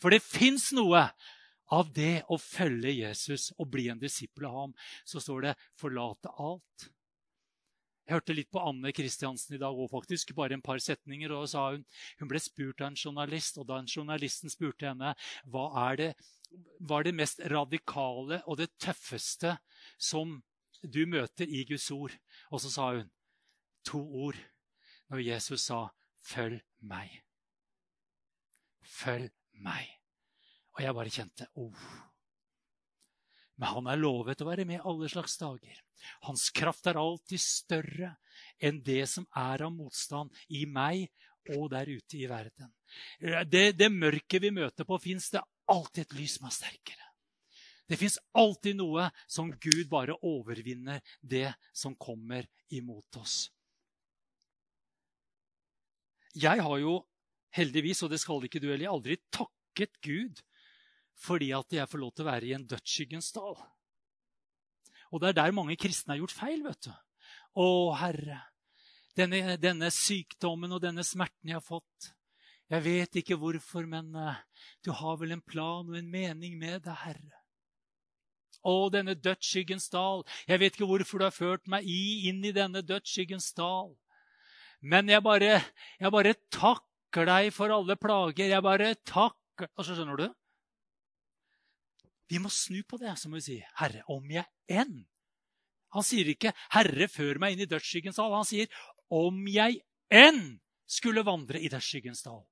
For 0.00 0.12
det 0.12 0.24
fins 0.24 0.70
noe 0.76 1.02
av 1.76 1.88
det 1.92 2.22
å 2.30 2.38
følge 2.40 2.94
Jesus 2.94 3.50
og 3.56 3.68
bli 3.72 3.88
en 3.92 4.00
disippel 4.00 4.46
av 4.48 4.60
ham. 4.62 4.76
Så 5.04 5.20
står 5.20 5.48
det 5.48 5.54
'forlate 5.76 6.32
alt'. 6.38 6.88
Jeg 8.06 8.20
hørte 8.20 8.34
litt 8.36 8.50
på 8.54 8.62
Anne 8.62 8.92
Kristiansen 8.94 9.56
i 9.56 9.58
dag 9.58 9.74
òg, 9.74 9.88
faktisk. 9.90 10.30
Bare 10.38 10.54
en 10.54 10.62
par 10.62 10.78
setninger. 10.78 11.32
og 11.34 11.48
sa 11.50 11.70
Hun 11.72 11.84
hun 12.20 12.28
ble 12.28 12.38
spurt 12.38 12.80
av 12.80 12.92
en 12.92 12.96
journalist, 12.96 13.58
og 13.58 13.66
da 13.66 13.78
en 13.78 13.90
journalisten 13.90 14.50
spurte 14.50 14.86
henne 14.86 15.14
hva 15.44 15.90
er 15.90 15.96
det, 15.96 16.14
var 16.78 17.02
det 17.02 17.14
mest 17.14 17.40
radikale 17.40 18.42
og 18.46 18.58
det 18.58 18.70
tøffeste 18.78 19.58
som 19.98 20.42
du 20.82 21.04
møter 21.06 21.46
i 21.50 21.64
Guds 21.64 21.90
ord. 21.90 22.14
Og 22.50 22.60
så 22.60 22.70
sa 22.70 22.90
hun 22.94 23.10
to 23.84 23.98
ord 23.98 24.38
når 25.10 25.26
Jesus 25.26 25.66
sa 25.66 25.90
'følg 26.22 26.62
meg'. 26.82 27.22
Følg 28.82 29.30
meg. 29.52 29.86
Og 30.76 30.82
jeg 30.82 30.94
bare 30.94 31.10
kjente 31.10 31.46
oh. 31.54 31.74
Men 33.56 33.72
han 33.72 33.88
er 33.88 34.00
lovet 34.00 34.42
å 34.44 34.48
være 34.50 34.66
med 34.68 34.84
alle 34.84 35.08
slags 35.08 35.38
dager. 35.40 35.78
Hans 36.28 36.50
kraft 36.54 36.86
er 36.90 36.98
alltid 37.00 37.40
større 37.40 38.12
enn 38.60 38.82
det 38.84 39.06
som 39.08 39.24
er 39.32 39.64
av 39.64 39.72
motstand 39.72 40.32
i 40.52 40.66
meg 40.68 41.06
og 41.56 41.70
der 41.72 41.88
ute 41.88 42.18
i 42.18 42.26
verden. 42.28 42.70
Det, 43.48 43.70
det 43.78 43.88
mørket 43.92 44.42
vi 44.42 44.52
møter 44.52 44.86
på, 44.88 44.98
fins 45.00 45.30
det 45.32 45.44
alltid 45.72 46.04
et 46.04 46.16
lys 46.18 46.36
som 46.38 46.48
er 46.48 46.56
sterkere. 46.56 47.06
Det 47.86 47.98
fins 48.00 48.18
alltid 48.34 48.80
noe 48.80 49.06
som 49.30 49.52
Gud 49.62 49.86
bare 49.88 50.16
overvinner 50.26 51.00
det 51.22 51.52
som 51.72 51.94
kommer 51.94 52.48
imot 52.74 53.20
oss. 53.20 53.46
Jeg 56.36 56.60
har 56.60 56.80
jo 56.82 56.98
heldigvis, 57.56 58.02
og 58.04 58.10
det 58.12 58.20
skal 58.20 58.44
ikke 58.44 58.60
du 58.60 58.68
heller, 58.68 58.90
aldri 58.90 59.16
takket 59.32 59.94
Gud 60.04 60.42
fordi 61.16 61.52
at 61.56 61.72
jeg 61.72 61.88
får 61.88 62.02
lov 62.02 62.12
til 62.14 62.26
å 62.26 62.30
være 62.30 62.48
i 62.48 62.54
en 62.56 62.66
dødsskyggens 62.68 63.32
dal. 63.36 63.56
Og 65.12 65.22
det 65.22 65.30
er 65.30 65.38
der 65.38 65.54
mange 65.56 65.78
kristne 65.80 66.14
har 66.14 66.22
gjort 66.22 66.36
feil. 66.36 66.62
vet 66.66 66.88
du. 66.88 66.92
Å, 67.56 67.66
Herre, 67.96 68.40
denne, 69.16 69.56
denne 69.60 69.90
sykdommen 69.94 70.74
og 70.76 70.82
denne 70.84 71.04
smerten 71.06 71.48
jeg 71.48 71.58
har 71.58 71.64
fått 71.64 72.12
Jeg 72.66 72.82
vet 72.82 73.16
ikke 73.20 73.36
hvorfor, 73.38 73.86
men 73.86 74.10
uh, 74.18 74.34
du 74.82 74.90
har 74.90 75.20
vel 75.20 75.36
en 75.36 75.42
plan 75.42 75.86
og 75.86 75.94
en 75.94 76.08
mening 76.10 76.56
med 76.58 76.82
det, 76.82 76.96
Herre. 77.04 77.42
Å, 78.66 78.88
denne 78.90 79.14
dødsskyggens 79.14 79.86
dal. 79.92 80.24
Jeg 80.50 80.58
vet 80.58 80.74
ikke 80.74 80.88
hvorfor 80.90 81.22
du 81.22 81.26
har 81.28 81.34
ført 81.34 81.70
meg 81.70 81.86
i, 81.86 82.26
inn 82.26 82.42
i 82.42 82.50
denne 82.50 82.82
dødsskyggens 82.82 83.52
dal. 83.54 83.94
Men 84.82 85.06
jeg 85.08 85.22
bare, 85.22 85.60
jeg 86.02 86.12
bare 86.12 86.34
takker 86.50 87.30
deg 87.30 87.52
for 87.54 87.70
alle 87.70 87.94
plager. 87.96 88.50
Jeg 88.50 88.66
bare 88.66 88.96
takker 89.06 89.70
Og 89.78 89.86
så 89.86 89.94
skjønner 89.94 90.18
du? 90.20 90.26
Vi 92.28 92.40
må 92.42 92.50
snu 92.50 92.82
på 92.88 92.98
det, 93.00 93.12
så 93.18 93.30
må 93.30 93.38
vi 93.38 93.46
si, 93.46 93.58
Herre, 93.80 94.02
om 94.12 94.24
jeg 94.30 94.46
enn 94.68 95.04
Han 95.94 96.04
sier 96.04 96.28
ikke 96.28 96.50
'Herre, 96.74 97.06
før 97.08 97.38
meg 97.40 97.54
inn 97.54 97.62
i 97.64 97.70
dødsskyggens 97.70 98.18
dal'. 98.18 98.34
Han 98.34 98.44
sier 98.44 98.66
'om 99.08 99.46
jeg 99.48 99.80
enn 100.10 100.58
skulle 100.84 101.24
vandre 101.24 101.60
i 101.62 101.70
dødsskyggens 101.72 102.26
dal'. 102.26 102.44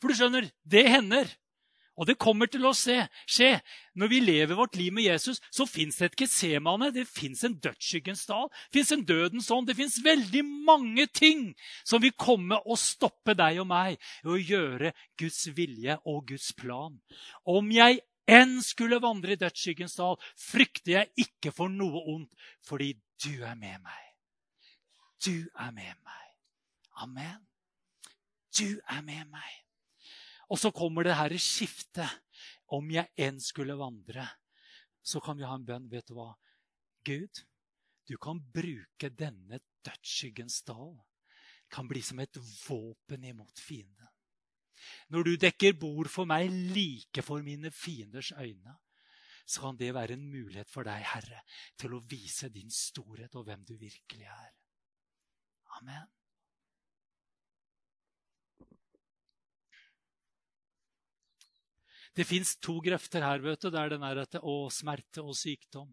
For 0.00 0.08
du 0.08 0.14
skjønner, 0.14 0.50
det 0.64 0.88
hender. 0.88 1.28
Og 1.98 2.06
det 2.06 2.18
kommer 2.22 2.46
til 2.46 2.66
å 2.68 2.74
skje. 2.74 3.50
Når 3.98 4.10
vi 4.12 4.20
lever 4.22 4.54
vårt 4.54 4.76
liv 4.78 4.92
med 4.94 5.08
Jesus, 5.08 5.40
så 5.50 5.66
fins 5.66 5.98
det 5.98 6.12
et 6.12 6.20
Getsemane. 6.22 6.92
Det 6.94 7.08
fins 7.10 7.42
en 7.44 7.56
dødsskyggens 7.58 8.22
dal. 8.30 8.46
Det 8.70 8.78
fins 8.78 8.92
en 8.94 9.04
dødens 9.04 9.50
ånd. 9.50 9.66
Det 9.66 9.76
fins 9.76 9.98
veldig 10.04 10.44
mange 10.46 11.08
ting 11.10 11.48
som 11.82 12.02
vil 12.02 12.14
komme 12.14 12.60
og 12.62 12.78
stoppe 12.78 13.34
deg 13.38 13.58
og 13.64 13.66
meg 13.72 13.98
i 13.98 14.30
å 14.30 14.38
gjøre 14.38 14.92
Guds 15.18 15.48
vilje 15.56 15.98
og 16.06 16.22
Guds 16.30 16.52
plan. 16.54 17.00
Om 17.42 17.74
jeg 17.74 17.98
enn 18.28 18.58
skulle 18.64 19.00
vandre 19.02 19.34
i 19.34 19.40
dødsskyggens 19.40 19.96
dal, 19.98 20.18
frykter 20.36 20.94
jeg 20.94 21.26
ikke 21.26 21.52
for 21.54 21.72
noe 21.72 22.04
ondt, 22.14 22.34
fordi 22.66 22.92
du 23.24 23.42
er 23.42 23.56
med 23.58 23.80
meg. 23.82 24.04
Du 25.24 25.48
er 25.58 25.72
med 25.74 25.94
meg. 26.06 26.26
Amen. 27.02 27.46
Du 28.54 28.78
er 28.90 29.02
med 29.02 29.26
meg. 29.30 29.54
Og 30.48 30.58
så 30.60 30.70
kommer 30.72 31.06
det 31.06 31.16
her 31.18 31.34
skiftet. 31.40 32.10
Om 32.68 32.90
jeg 32.92 33.08
enn 33.16 33.38
skulle 33.40 33.78
vandre, 33.80 34.26
så 35.00 35.22
kan 35.24 35.38
vi 35.38 35.46
ha 35.48 35.54
en 35.56 35.64
bønn. 35.64 35.86
Vet 35.88 36.10
du 36.10 36.18
hva? 36.18 36.34
Gud, 37.06 37.40
du 38.04 38.18
kan 38.20 38.42
bruke 38.52 39.08
denne 39.08 39.62
dødsskyggens 39.86 40.60
dal. 40.68 40.92
Kan 41.72 41.88
bli 41.88 42.02
som 42.04 42.20
et 42.20 42.36
våpen 42.66 43.24
imot 43.24 43.60
fienden. 43.60 44.12
Når 45.08 45.24
du 45.24 45.32
dekker 45.40 45.78
bord 45.80 46.10
for 46.12 46.28
meg 46.28 46.50
like 46.74 47.24
for 47.24 47.44
mine 47.44 47.72
fienders 47.74 48.32
øyne, 48.36 48.76
så 49.48 49.64
kan 49.64 49.78
det 49.80 49.94
være 49.96 50.18
en 50.18 50.28
mulighet 50.28 50.68
for 50.68 50.84
deg, 50.84 51.00
Herre, 51.14 51.40
til 51.80 51.96
å 51.96 52.04
vise 52.04 52.50
din 52.52 52.68
storhet 52.70 53.34
og 53.38 53.46
hvem 53.48 53.64
du 53.64 53.74
virkelig 53.80 54.28
er. 54.28 54.52
Amen. 55.78 56.08
Det 62.18 62.26
fins 62.26 62.56
to 62.58 62.80
grøfter 62.82 63.22
her. 63.22 63.38
vet 63.38 63.62
du. 63.62 63.70
Det 63.70 63.78
er 63.78 63.92
den 63.94 64.02
der 64.02 64.24
at 64.24 64.40
å, 64.42 64.56
smerte 64.74 65.22
og 65.22 65.36
sykdom. 65.38 65.92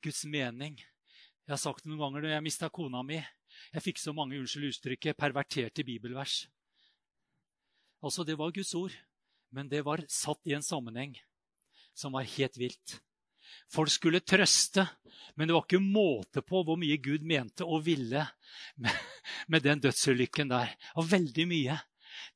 Guds 0.00 0.22
mening. 0.24 0.78
Jeg 0.78 1.50
har 1.50 1.58
sagt 1.58 1.82
det 1.82 1.90
noen 1.90 2.04
ganger 2.04 2.22
når 2.22 2.34
jeg 2.36 2.44
mista 2.46 2.68
kona 2.70 3.02
mi. 3.02 3.18
Jeg 3.72 3.82
fikk 3.82 3.98
så 3.98 4.14
mange 4.14 4.38
unnskyld 4.38 4.68
uttrykket 4.68 5.18
perverterte 5.18 5.82
bibelvers. 5.82 6.44
Altså, 8.02 8.24
Det 8.24 8.38
var 8.38 8.52
Guds 8.54 8.74
ord, 8.74 8.94
men 9.50 9.68
det 9.68 9.84
var 9.84 10.04
satt 10.08 10.40
i 10.46 10.54
en 10.54 10.62
sammenheng 10.62 11.16
som 11.94 12.12
var 12.14 12.22
helt 12.22 12.58
vilt. 12.58 13.00
Folk 13.68 13.90
skulle 13.90 14.20
trøste, 14.20 14.84
men 15.36 15.48
det 15.48 15.56
var 15.56 15.64
ikke 15.66 15.82
måte 15.82 16.42
på 16.44 16.62
hvor 16.64 16.78
mye 16.80 16.98
Gud 17.02 17.24
mente 17.26 17.66
og 17.66 17.84
ville 17.86 18.24
med, 18.76 18.94
med 19.48 19.64
den 19.64 19.82
dødsulykken 19.82 20.52
der. 20.52 20.72
Og 20.96 21.10
veldig 21.10 21.46
mye. 21.48 21.78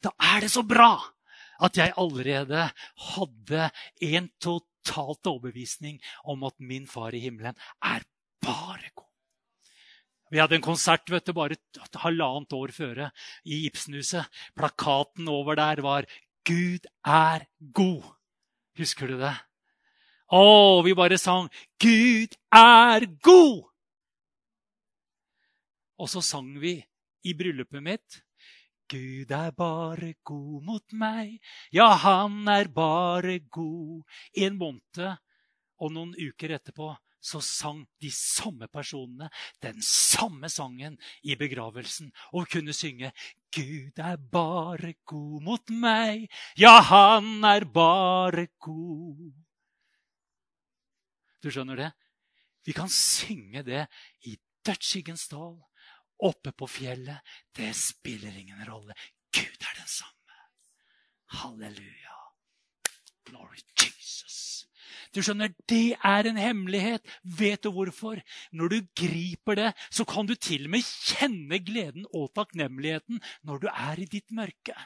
Da 0.03 0.13
er 0.19 0.45
det 0.45 0.53
så 0.53 0.65
bra 0.67 0.97
at 1.63 1.79
jeg 1.79 1.95
allerede 2.01 2.67
hadde 3.15 3.69
en 4.03 4.29
totalt 4.43 5.31
overbevisning 5.31 6.01
om 6.25 6.45
at 6.49 6.59
min 6.59 6.89
far 6.91 7.15
i 7.15 7.23
himmelen 7.23 7.57
er 7.81 8.05
bare 8.43 8.91
god. 8.97 9.02
Vi 10.33 10.41
hadde 10.41 10.57
en 10.57 10.65
konsert 10.65 11.11
vet 11.13 11.27
du, 11.29 11.35
bare 11.37 11.59
et 11.59 12.01
halvannet 12.01 12.55
år 12.57 12.73
føre 12.73 13.11
i 13.45 13.67
Ibsenhuset. 13.67 14.25
Plakaten 14.57 15.29
over 15.29 15.59
der 15.61 15.83
var 15.85 16.09
'Gud 16.45 16.89
er 17.05 17.45
god'. 17.73 18.15
Husker 18.81 19.13
du 19.13 19.19
det? 19.21 19.35
Å, 20.33 20.81
vi 20.83 20.97
bare 20.97 21.19
sang 21.21 21.51
'Gud 21.77 22.33
er 22.49 23.05
god'. 23.21 23.69
Og 26.01 26.09
så 26.09 26.25
sang 26.25 26.49
vi 26.59 26.79
i 27.29 27.37
bryllupet 27.37 27.85
mitt 27.85 28.23
Gud 28.89 29.31
er 29.31 29.53
bare 29.57 30.15
god 30.25 30.65
mot 30.65 30.93
meg, 30.93 31.39
ja, 31.73 31.95
han 31.97 32.49
er 32.49 32.69
bare 32.69 33.39
god. 33.49 34.03
En 34.37 34.59
måned 34.61 35.05
og 35.81 35.93
noen 35.93 36.13
uker 36.19 36.53
etterpå 36.59 36.91
så 37.23 37.41
sang 37.45 37.85
de 38.03 38.11
samme 38.13 38.67
personene 38.73 39.29
den 39.63 39.79
samme 39.87 40.51
sangen 40.51 40.99
i 41.23 41.37
begravelsen 41.39 42.11
og 42.33 42.51
kunne 42.51 42.75
synge 42.77 43.13
Gud 43.53 43.99
er 44.01 44.17
bare 44.33 44.95
god 45.05 45.43
mot 45.45 45.73
meg, 45.77 46.25
ja, 46.57 46.79
han 46.89 47.45
er 47.45 47.67
bare 47.69 48.47
god. 48.65 49.27
Du 51.45 51.51
skjønner 51.53 51.77
det? 51.77 51.91
Vi 52.65 52.73
kan 52.73 52.89
synge 52.89 53.61
det 53.67 53.83
i 54.25 54.39
dødsskyggens 54.65 55.27
dal 55.29 55.59
oppe 56.23 56.55
på 56.57 56.69
fjellet, 56.71 57.21
det 57.57 57.75
spiller 57.77 58.33
ingen 58.39 58.65
rolle. 58.69 58.97
Gud 59.35 59.69
er 59.69 59.79
den 59.81 59.91
samme. 59.91 60.41
Halleluja. 61.43 62.19
Glory 63.27 63.61
Jesus. 63.81 64.52
Du 65.15 65.21
skjønner, 65.21 65.53
Det 65.69 65.97
er 66.03 66.29
en 66.29 66.41
hemmelighet. 66.41 67.05
Vet 67.23 67.65
du 67.65 67.71
hvorfor? 67.71 68.21
Når 68.53 68.69
du 68.69 68.79
griper 68.97 69.55
det, 69.55 69.73
så 69.91 70.05
kan 70.05 70.27
du 70.27 70.35
til 70.35 70.65
og 70.67 70.71
med 70.71 70.83
kjenne 70.83 71.59
gleden 71.61 72.07
og 72.15 72.33
takknemligheten 72.35 73.21
når 73.43 73.59
du 73.59 73.69
er 73.69 74.01
i 74.01 74.09
ditt 74.09 74.31
mørke. 74.33 74.77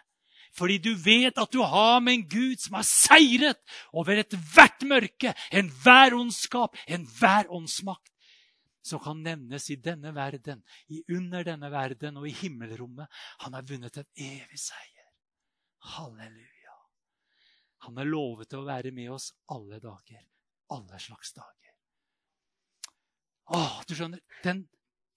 Fordi 0.56 0.78
du 0.78 0.94
vet 0.94 1.38
at 1.38 1.52
du 1.52 1.60
har 1.62 2.00
med 2.00 2.14
en 2.14 2.28
Gud 2.28 2.56
som 2.58 2.78
har 2.78 2.86
seiret 2.88 3.60
over 3.92 4.16
ethvert 4.16 4.82
mørke, 4.88 5.34
enhver 5.52 6.16
ondskap, 6.16 6.76
enhver 6.88 7.50
åndsmakt 7.52 8.12
som 8.86 9.02
kan 9.02 9.22
nevnes 9.22 9.70
i 9.70 9.78
denne 9.82 10.12
verden, 10.14 10.62
i 10.88 11.02
under 11.10 11.44
denne 11.46 11.70
verden 11.72 12.20
og 12.20 12.28
i 12.28 12.34
himmelrommet. 12.38 13.10
Han 13.42 13.58
har 13.58 13.66
vunnet 13.66 13.98
en 13.98 14.10
evig 14.14 14.60
seier. 14.62 15.08
Halleluja. 15.96 16.55
Han 17.86 18.00
har 18.00 18.08
lovet 18.08 18.54
å 18.56 18.64
være 18.66 18.92
med 18.94 19.12
oss 19.14 19.30
alle 19.54 19.78
dager. 19.82 20.24
Alle 20.74 20.98
slags 21.00 21.32
dager. 21.36 21.74
Åh, 23.54 23.78
du 23.86 23.94
skjønner, 23.94 24.22
den 24.42 24.64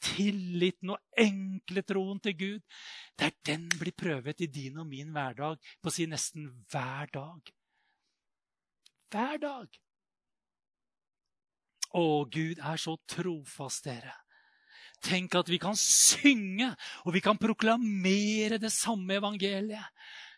tilliten 0.04 0.94
og 0.94 1.20
enkle 1.20 1.84
troen 1.84 2.22
til 2.24 2.36
Gud, 2.38 2.78
der 3.20 3.34
den 3.48 3.68
blir 3.80 3.96
prøvet 3.98 4.42
i 4.46 4.48
din 4.48 4.78
og 4.80 4.88
min 4.88 5.12
hverdag 5.16 5.60
på 5.82 5.92
å 5.92 5.94
si 5.94 6.06
nesten 6.10 6.48
hver 6.72 7.10
dag. 7.14 7.52
Hver 9.10 9.42
dag. 9.42 9.80
Å, 11.90 12.06
Gud 12.30 12.62
er 12.62 12.78
så 12.78 12.96
trofast, 13.10 13.90
dere. 13.90 14.14
Tenk 15.02 15.36
at 15.40 15.50
vi 15.50 15.58
kan 15.62 15.78
synge 15.80 16.74
og 17.08 17.14
vi 17.16 17.22
kan 17.24 17.40
proklamere 17.40 18.60
det 18.62 18.72
samme 18.76 19.16
evangeliet. 19.18 19.88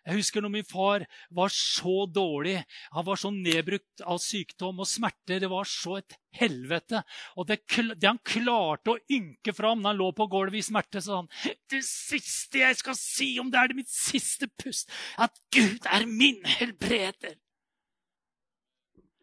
Jeg 0.02 0.18
husker 0.18 0.42
når 0.42 0.50
min 0.56 0.66
far 0.66 1.04
var 1.30 1.52
så 1.54 2.08
dårlig. 2.10 2.56
Han 2.96 3.06
var 3.06 3.20
så 3.22 3.30
nedbrukt 3.34 4.02
av 4.02 4.18
sykdom 4.22 4.82
og 4.82 4.90
smerte. 4.90 5.38
Det 5.44 5.50
var 5.52 5.70
så 5.70 6.00
et 6.00 6.16
helvete. 6.40 7.04
Og 7.38 7.46
det, 7.50 7.60
det 7.94 8.10
han 8.10 8.22
klarte 8.26 8.96
å 8.96 9.02
ynke 9.14 9.54
fram 9.54 9.84
når 9.84 9.94
han 9.94 10.02
lå 10.02 10.10
på 10.18 10.28
gulvet 10.32 10.58
i 10.58 10.66
smerte, 10.66 11.04
sa 11.06 11.22
han 11.22 11.30
Det 11.70 11.84
siste 11.86 12.64
jeg 12.64 12.82
skal 12.82 12.98
si, 12.98 13.30
om 13.42 13.54
det 13.54 13.62
er 13.62 13.70
det 13.70 13.78
mitt 13.84 13.94
siste 13.94 14.50
pust, 14.58 14.90
at 15.22 15.38
Gud 15.54 15.86
er 15.86 16.10
min 16.10 16.42
helbreder. 16.58 17.38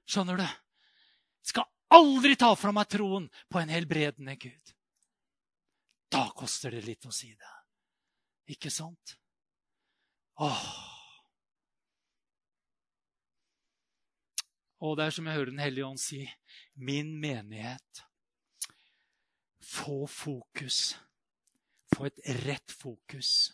Skjønner 0.08 0.38
du? 0.38 0.46
Jeg 0.46 1.52
Skal 1.52 1.70
aldri 1.98 2.36
ta 2.38 2.54
fra 2.56 2.70
meg 2.76 2.86
troen 2.92 3.26
på 3.50 3.58
en 3.60 3.72
helbredende 3.72 4.38
Gud. 4.38 4.74
Da 6.08 6.28
koster 6.36 6.72
det 6.72 6.86
litt 6.86 7.08
å 7.08 7.12
si 7.12 7.34
det. 7.34 7.56
Ikke 8.54 8.70
sant? 8.72 9.18
Åh. 10.38 10.66
Og 14.78 14.94
det 14.98 15.08
er 15.08 15.14
som 15.14 15.26
jeg 15.26 15.34
hører 15.34 15.50
Den 15.50 15.58
hellige 15.62 15.86
ånd 15.86 15.98
si, 15.98 16.22
min 16.74 17.16
menighet. 17.20 18.04
Få 19.58 20.06
fokus. 20.06 20.94
Få 21.94 22.06
et 22.06 22.20
rett 22.46 22.72
fokus 22.72 23.50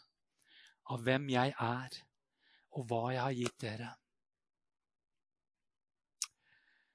av 0.92 1.00
hvem 1.06 1.30
jeg 1.32 1.54
er, 1.56 2.00
og 2.76 2.88
hva 2.90 3.04
jeg 3.14 3.22
har 3.22 3.36
gitt 3.38 3.60
dere. 3.62 3.90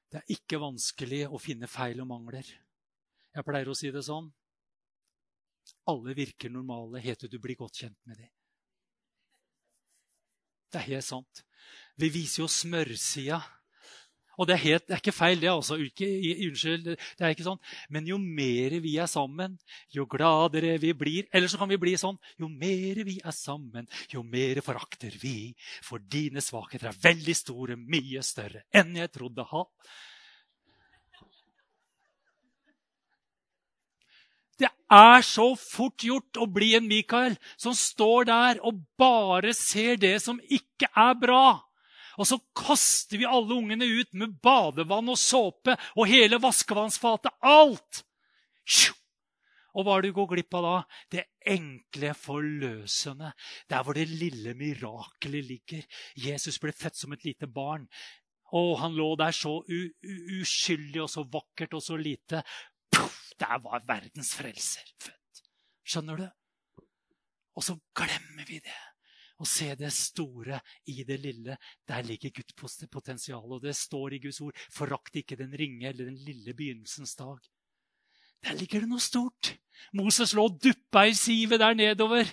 Det 0.09 0.19
er 0.19 0.33
ikke 0.35 0.59
vanskelig 0.61 1.23
å 1.29 1.41
finne 1.41 1.69
feil 1.69 2.01
og 2.03 2.09
mangler. 2.11 2.45
Jeg 3.33 3.45
pleier 3.45 3.69
å 3.69 3.77
si 3.77 3.89
det 3.93 4.03
sånn. 4.05 4.29
Alle 5.89 6.13
virker 6.17 6.53
normale 6.53 7.01
til 7.01 7.29
du 7.29 7.39
blir 7.41 7.57
godt 7.57 7.81
kjent 7.81 7.97
med 8.05 8.21
dem. 8.21 8.33
Det 10.69 10.81
er 10.81 10.91
helt 10.93 11.07
sant. 11.07 11.45
Vi 11.99 12.11
viser 12.13 12.43
jo 12.43 12.51
smørsida. 12.51 13.41
Og 14.39 14.47
det 14.47 14.53
er, 14.55 14.61
helt, 14.63 14.85
det 14.87 14.95
er 14.95 15.01
ikke 15.01 15.11
feil, 15.11 15.41
det. 15.41 15.49
altså. 15.51 15.75
Ikke, 15.83 16.07
unnskyld, 16.47 16.85
det 16.95 17.25
er 17.25 17.33
ikke 17.33 17.43
sånn. 17.43 17.59
Men 17.91 18.05
jo 18.07 18.15
mer 18.21 18.77
vi 18.79 18.93
er 19.01 19.09
sammen, 19.11 19.57
jo 19.91 20.05
gladere 20.07 20.77
vi 20.79 20.93
blir. 20.95 21.27
Eller 21.35 21.51
så 21.51 21.59
kan 21.59 21.67
vi 21.67 21.79
bli 21.81 21.97
sånn 21.99 22.15
Jo 22.39 22.47
mer 22.47 23.01
vi 23.03 23.17
er 23.19 23.35
sammen, 23.35 23.89
jo 24.13 24.23
mer 24.23 24.61
forakter 24.63 25.17
vi. 25.19 25.51
For 25.83 25.99
dine 25.99 26.39
svakheter 26.45 26.93
er 26.93 27.01
veldig 27.03 27.35
store, 27.35 27.75
mye 27.75 28.23
større 28.23 28.63
enn 28.71 28.95
jeg 29.01 29.11
trodde. 29.17 29.43
Ha. 29.51 29.65
Det 34.59 34.69
er 34.91 35.23
så 35.23 35.53
fort 35.55 36.03
gjort 36.03 36.39
å 36.41 36.47
bli 36.51 36.73
en 36.77 36.87
Mikael 36.89 37.37
som 37.55 37.75
står 37.77 38.29
der 38.29 38.61
og 38.65 38.83
bare 38.99 39.53
ser 39.55 39.99
det 40.01 40.17
som 40.23 40.41
ikke 40.49 40.89
er 40.91 41.17
bra. 41.19 41.47
Og 42.19 42.27
så 42.27 42.39
kaster 42.57 43.21
vi 43.21 43.27
alle 43.29 43.55
ungene 43.55 43.87
ut 43.87 44.11
med 44.19 44.35
badevann 44.43 45.11
og 45.13 45.19
såpe 45.19 45.77
og 45.95 46.09
hele 46.11 46.41
vaskevannsfatet. 46.43 47.31
Alt! 47.39 48.03
Og 49.77 49.85
hva 49.85 49.95
er 49.95 50.03
det 50.03 50.11
du 50.11 50.17
går 50.17 50.31
glipp 50.33 50.55
av 50.59 50.65
da? 50.65 50.77
Det 51.13 51.23
enkle, 51.53 52.11
forløsende. 52.17 53.31
Der 53.69 53.85
hvor 53.85 53.95
det 53.95 54.09
lille 54.09 54.55
mirakelet 54.57 55.45
ligger. 55.45 55.85
Jesus 56.19 56.59
ble 56.59 56.73
født 56.75 56.99
som 56.99 57.13
et 57.15 57.23
lite 57.23 57.47
barn. 57.47 57.85
Og 58.57 58.79
han 58.81 58.97
lå 58.97 59.13
der 59.19 59.31
så 59.35 59.59
uskyldig 59.69 61.03
og 61.05 61.11
så 61.13 61.23
vakkert 61.29 61.77
og 61.77 61.85
så 61.85 61.99
lite. 62.01 62.41
Der 63.39 63.59
var 63.63 63.83
verdens 63.87 64.33
frelser 64.35 64.87
født. 64.99 65.43
Skjønner 65.87 66.19
du? 66.19 66.27
Og 67.57 67.65
så 67.65 67.75
glemmer 67.95 68.47
vi 68.47 68.59
det. 68.63 68.79
Å 69.39 69.47
se 69.47 69.69
det 69.79 69.91
store 69.95 70.59
i 70.91 71.03
det 71.07 71.19
lille. 71.23 71.55
Der 71.87 72.03
ligger 72.03 72.33
Guds 72.35 72.83
potensial. 72.91 73.45
Og 73.47 73.63
det 73.63 73.75
står 73.77 74.17
i 74.17 74.21
Guds 74.23 74.41
ord 74.43 74.57
forakt 74.75 75.15
ikke 75.21 75.39
den 75.39 75.55
ringe 75.55 75.87
eller 75.87 76.11
den 76.11 76.19
lille 76.27 76.55
begynnelsens 76.55 77.15
dag. 77.19 77.39
Der 78.45 78.55
ligger 78.59 78.83
det 78.83 78.91
noe 78.91 79.03
stort. 79.03 79.55
Moses 79.95 80.35
lå 80.37 80.45
og 80.49 80.59
duppa 80.61 81.05
i 81.09 81.15
sivet 81.17 81.61
der 81.61 81.75
nedover. 81.77 82.27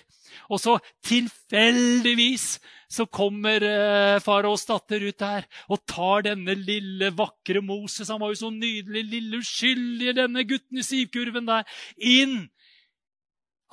Og 0.53 0.59
så 0.61 0.77
tilfeldigvis 1.05 2.57
så 2.91 3.07
kommer 3.11 3.63
eh, 3.65 4.19
faraos 4.23 4.63
datter 4.67 5.03
ut 5.09 5.17
der 5.19 5.47
og 5.73 5.81
tar 5.89 6.27
denne 6.29 6.55
lille, 6.55 7.09
vakre 7.17 7.61
Moses. 7.65 8.11
Han 8.13 8.21
var 8.21 8.31
jo 8.31 8.39
så 8.45 8.51
nydelig, 8.53 9.03
lille 9.11 9.41
uskyldige, 9.41 10.15
denne 10.21 10.45
gutten 10.47 10.79
i 10.79 10.85
sivkurven 10.85 11.49
der, 11.49 11.67
inn. 11.97 12.45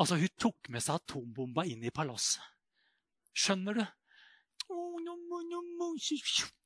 Altså, 0.01 0.19
hun 0.19 0.33
tok 0.41 0.73
med 0.75 0.83
seg 0.83 0.99
atombomba 0.99 1.67
inn 1.71 1.85
i 1.87 1.95
palasset. 1.95 2.43
Skjønner 3.35 3.79
du? 3.79 3.85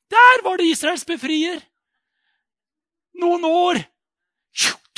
Der 0.08 0.42
var 0.44 0.60
det 0.60 0.70
Israels 0.70 1.04
befrier! 1.08 1.60
Noen 3.18 3.44
år 3.44 3.80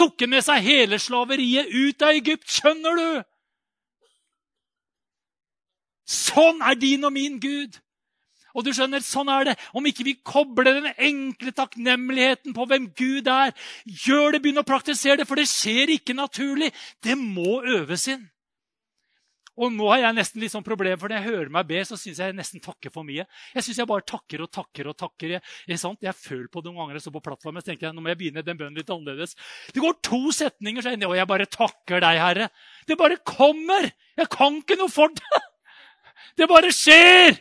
tok 0.00 0.24
med 0.30 0.44
seg 0.46 0.64
hele 0.64 0.98
slaveriet 1.00 1.68
ut 1.68 2.02
av 2.06 2.16
Egypt. 2.16 2.48
Skjønner 2.48 2.96
du? 2.98 3.22
Sånn 6.10 6.58
er 6.66 6.78
din 6.80 7.06
og 7.06 7.14
min 7.14 7.38
Gud. 7.42 7.78
Og 8.50 8.64
du 8.66 8.72
skjønner, 8.74 9.02
sånn 9.04 9.30
er 9.30 9.50
det. 9.50 9.54
Om 9.78 9.86
ikke 9.86 10.06
vi 10.08 10.16
kobler 10.26 10.80
den 10.80 10.88
enkle 10.90 11.52
takknemligheten 11.54 12.54
på 12.56 12.66
hvem 12.66 12.88
Gud 12.98 13.30
er, 13.30 13.54
gjør 13.86 14.34
det, 14.34 14.42
begynn 14.42 14.62
å 14.62 14.66
praktisere 14.66 15.20
det, 15.20 15.28
for 15.30 15.38
det 15.38 15.46
skjer 15.50 15.94
ikke 15.94 16.16
naturlig. 16.18 16.72
Det 17.04 17.14
må 17.18 17.60
øves 17.62 18.08
inn. 18.10 18.26
Og 19.60 19.72
nå 19.74 19.90
har 19.90 20.06
jeg 20.06 20.16
nesten 20.16 20.40
litt 20.40 20.52
sånn 20.54 20.64
problem, 20.64 20.96
for 21.00 21.12
når 21.12 21.18
jeg 21.18 21.28
hører 21.34 21.50
meg 21.52 21.66
be, 21.68 21.80
så 21.84 21.98
syns 22.00 22.20
jeg 22.22 22.36
nesten 22.36 22.62
takker 22.64 22.92
for 22.94 23.04
mye. 23.04 23.26
Jeg 23.52 23.66
syns 23.66 23.80
jeg 23.82 23.90
bare 23.90 24.06
takker 24.08 24.44
og 24.46 24.48
takker 24.56 24.88
og 24.88 24.96
takker. 24.96 25.34
Jeg, 25.36 25.80
sant? 25.80 26.00
jeg 26.00 26.16
føler 26.16 26.48
på 26.48 26.62
det 26.62 26.70
noen 26.70 26.80
ganger 26.80 26.96
jeg 26.96 27.04
står 27.04 27.16
på 27.18 27.24
plattformen, 27.28 27.60
så 27.60 27.68
tenker 27.68 27.88
jeg 27.88 27.96
nå 27.96 28.04
må 28.04 28.12
jeg 28.12 28.20
begynne 28.22 28.44
den 28.46 28.56
bønnen 28.56 28.80
litt 28.80 28.94
annerledes. 28.94 29.36
Det 29.74 29.84
går 29.84 29.98
to 30.06 30.22
setninger, 30.32 30.80
så 30.80 30.94
jeg, 30.94 31.04
og 31.04 31.18
jeg 31.18 31.30
bare 31.34 31.50
takker 31.50 32.00
deg, 32.06 32.22
Herre. 32.24 32.48
Det 32.88 32.96
bare 33.00 33.20
kommer! 33.20 33.90
Jeg 34.16 34.32
kan 34.32 34.58
ikke 34.62 34.80
noe 34.80 34.92
for 34.92 35.12
det! 35.20 35.44
Det 36.38 36.46
bare 36.48 36.70
skjer! 36.72 37.36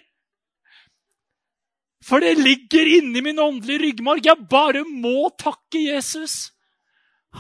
For 2.10 2.23
det 2.23 2.39
ligger 2.39 2.88
inni 2.97 3.21
min 3.21 3.39
åndelige 3.39 3.84
ryggmarg. 3.84 4.25
Jeg 4.25 4.47
bare 4.49 4.84
må 4.88 5.29
takke 5.39 5.82
Jesus. 5.84 6.49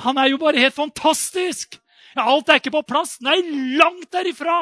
Han 0.05 0.19
er 0.21 0.29
jo 0.29 0.39
bare 0.41 0.61
helt 0.61 0.75
fantastisk. 0.75 1.79
Alt 2.21 2.49
er 2.51 2.59
ikke 2.61 2.75
på 2.77 2.85
plass. 2.87 3.17
Nei, 3.25 3.37
langt 3.79 4.09
derifra! 4.13 4.61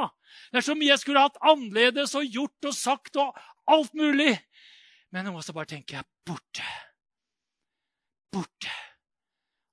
Det 0.52 0.62
er 0.62 0.68
så 0.68 0.76
mye 0.78 0.94
jeg 0.94 1.02
skulle 1.02 1.24
hatt 1.26 1.40
annerledes 1.44 2.14
og 2.16 2.28
gjort 2.32 2.70
og 2.70 2.76
sagt 2.76 3.20
og 3.20 3.40
alt 3.68 3.96
mulig. 3.98 4.34
Men 5.12 5.28
nå 5.28 5.42
så 5.44 5.56
bare 5.56 5.72
tenker 5.74 6.00
jeg 6.00 6.08
borte. 6.28 6.68
Borte. 8.34 8.76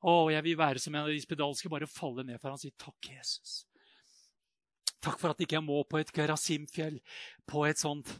Å, 0.04 0.14
jeg 0.34 0.44
vil 0.44 0.58
være 0.60 0.82
som 0.82 0.94
en 0.94 1.06
av 1.06 1.12
de 1.12 1.20
spedalske, 1.22 1.70
bare 1.72 1.88
falle 1.90 2.26
ned 2.26 2.40
for 2.40 2.50
han 2.50 2.58
og 2.58 2.62
si 2.62 2.72
takk, 2.76 3.08
Jesus. 3.08 3.62
Takk 5.04 5.20
for 5.20 5.32
at 5.32 5.40
ikke 5.44 5.58
jeg 5.58 5.64
må 5.64 5.82
på 5.88 6.00
et 6.00 6.12
Gerasimfjell, 6.16 6.98
på 7.48 7.64
et 7.68 7.80
sånt 7.80 8.10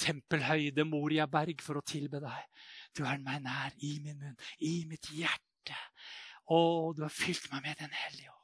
tempelhøyde 0.00 0.84
Moriaberg, 0.88 1.60
for 1.64 1.80
å 1.80 1.84
tilbe 1.86 2.20
deg. 2.24 2.64
Du 2.96 3.04
er 3.08 3.20
meg 3.24 3.44
nær 3.44 3.76
i 3.84 3.96
min 4.04 4.18
munn, 4.20 4.40
i 4.64 4.78
mitt 4.88 5.10
hjerte. 5.12 5.76
Å, 6.52 6.58
du 6.96 7.04
har 7.04 7.12
fylt 7.12 7.50
meg 7.52 7.64
med 7.68 7.84
Den 7.84 7.94
hellige. 8.04 8.35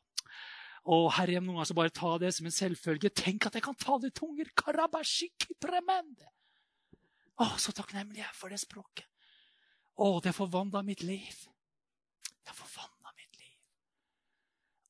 Og 0.91 1.13
Herre, 1.15 1.39
noen 1.39 1.61
ganger 1.61 1.69
så 1.71 1.77
bare 1.79 1.95
ta 1.95 2.17
det 2.19 2.33
som 2.35 2.47
en 2.49 2.55
selvfølge. 2.55 3.13
Tenk 3.15 3.47
at 3.47 3.59
jeg 3.59 3.63
kan 3.63 3.79
ta 3.79 3.99
det 4.03 4.15
tunger! 4.19 4.51
Å, 7.39 7.47
så 7.59 7.75
takknemlig 7.75 8.21
jeg 8.21 8.27
er 8.27 8.37
for 8.37 8.53
det 8.53 8.59
språket. 8.61 9.07
Å, 10.03 10.09
det 10.25 10.35
forvandla 10.35 10.83
mitt 10.87 11.05
liv. 11.07 11.45
Det 12.43 12.55
forvandla 12.57 13.15
mitt 13.15 13.39
liv. 13.39 13.55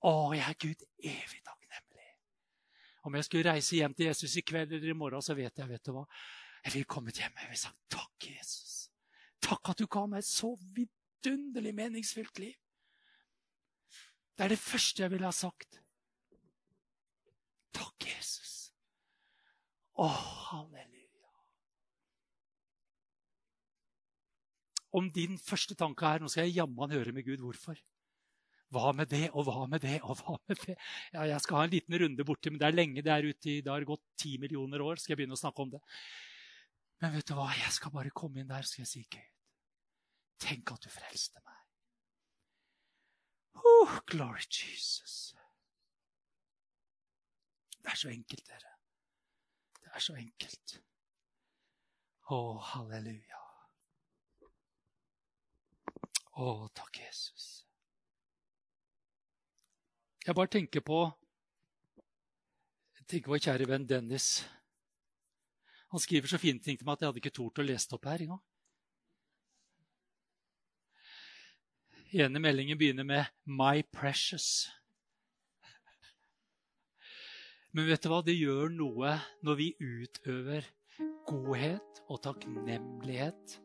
Å, 0.09 0.15
jeg 0.37 0.47
er 0.47 0.59
Gud 0.65 0.87
evig 0.99 1.43
takknemlig. 1.45 2.09
Om 3.05 3.19
jeg 3.19 3.29
skulle 3.29 3.53
reise 3.53 3.77
hjem 3.77 3.95
til 3.99 4.09
Jesus 4.09 4.39
i 4.41 4.47
kveld 4.47 4.73
eller 4.73 4.95
i 4.95 4.97
morgen, 4.97 5.25
så 5.25 5.37
vet 5.37 5.61
jeg 5.61 5.71
vet 5.71 5.85
du 5.85 5.93
hva, 5.97 6.07
jeg 6.63 6.77
ville 6.77 6.89
kommet 6.89 7.19
hjem 7.19 7.37
og 7.45 7.57
sagt 7.59 7.81
takk, 7.93 8.29
Jesus. 8.31 8.87
Takk 9.43 9.73
at 9.75 9.83
du 9.83 9.89
ga 9.91 10.07
meg 10.07 10.23
et 10.23 10.31
så 10.31 10.55
vidunderlig 10.73 11.75
meningsfylt 11.75 12.39
liv. 12.39 12.57
Det 14.43 14.49
er 14.49 14.57
det 14.57 14.59
første 14.59 15.03
jeg 15.05 15.11
ville 15.13 15.29
ha 15.29 15.35
sagt. 15.39 15.77
Takk, 17.79 18.07
Jesus. 18.11 18.73
Å, 20.03 20.09
halleluja. 20.09 21.31
Om 24.99 25.13
din 25.15 25.39
første 25.39 25.79
tanke 25.79 26.11
er 26.11 26.25
nå 26.25 26.33
skal 26.35 26.51
jeg 26.51 26.57
jammen 26.57 26.91
høre 26.91 27.15
med 27.15 27.29
Gud 27.31 27.47
hvorfor. 27.47 27.79
Hva 28.75 28.91
med 28.99 29.13
det, 29.15 29.29
og 29.31 29.47
hva 29.47 29.71
med 29.71 29.87
det, 29.87 30.01
og 30.03 30.19
hva 30.25 30.35
med 30.49 30.59
det? 30.67 30.75
Ja, 31.15 31.29
Jeg 31.37 31.47
skal 31.47 31.61
ha 31.61 31.65
en 31.69 31.75
liten 31.79 32.01
runde 32.03 32.27
borti, 32.27 32.51
men 32.51 32.59
det 32.59 32.67
er 32.73 32.79
lenge 32.81 33.07
det 33.07 33.15
er 33.15 33.31
ute 33.31 33.61
det 33.63 33.71
har 33.77 33.91
gått 33.95 34.03
ti 34.19 34.41
millioner 34.43 34.83
år. 34.83 34.99
skal 34.99 35.15
jeg 35.15 35.23
begynne 35.23 35.39
å 35.39 35.45
snakke 35.45 35.69
om 35.69 35.77
det. 35.79 35.85
Men 36.99 37.15
vet 37.15 37.31
du 37.31 37.39
hva? 37.39 37.53
Jeg 37.63 37.79
skal 37.79 37.95
bare 37.95 38.11
komme 38.11 38.43
inn 38.43 38.51
der 38.51 38.67
skal 38.67 38.83
jeg 38.83 38.95
si 38.97 39.07
Gud, 39.07 39.35
tenk 40.43 40.75
at 40.75 40.83
du 40.83 40.91
frelste 40.91 41.39
meg. 41.47 41.62
Oh, 43.55 43.99
glory 44.07 44.43
Jesus. 44.49 45.35
Det 47.83 47.91
er 47.91 47.97
så 47.97 48.09
enkelt, 48.09 48.47
dere. 48.47 48.73
Det 49.83 49.91
er 49.95 50.01
så 50.01 50.15
enkelt. 50.15 50.77
Å, 52.31 52.39
halleluja. 52.73 53.41
Å, 56.33 56.69
takk, 56.75 57.03
Jesus. 57.03 57.49
Jeg 60.27 60.39
bare 60.39 60.53
tenker 60.55 60.85
på 60.87 61.03
jeg 62.97 63.09
tenker 63.11 63.33
på 63.33 63.43
kjære 63.43 63.67
venn 63.67 63.85
Dennis. 63.89 64.45
Han 65.93 66.01
skriver 66.01 66.31
så 66.31 66.39
fine 66.41 66.63
ting 66.63 66.79
til 66.79 66.87
meg 66.87 66.95
at 66.95 67.03
jeg 67.03 67.11
hadde 67.11 67.21
ikke 67.21 67.35
tort 67.37 67.59
å 67.59 67.65
lese 67.67 67.91
det 67.91 67.97
opp 67.99 68.07
her 68.09 68.23
engang. 68.25 68.41
Ene 72.13 72.41
meldingen 72.43 72.79
begynner 72.79 73.05
med 73.05 73.25
'My 73.47 73.83
precious'. 73.95 74.69
Men 77.73 77.89
vet 77.89 78.05
du 78.05 78.11
hva? 78.13 78.21
Det 78.21 78.37
gjør 78.37 78.69
noe 78.69 79.17
når 79.43 79.57
vi 79.57 79.69
utøver 79.81 80.67
godhet 81.25 82.03
og 82.13 82.21
takknemlighet 82.21 83.57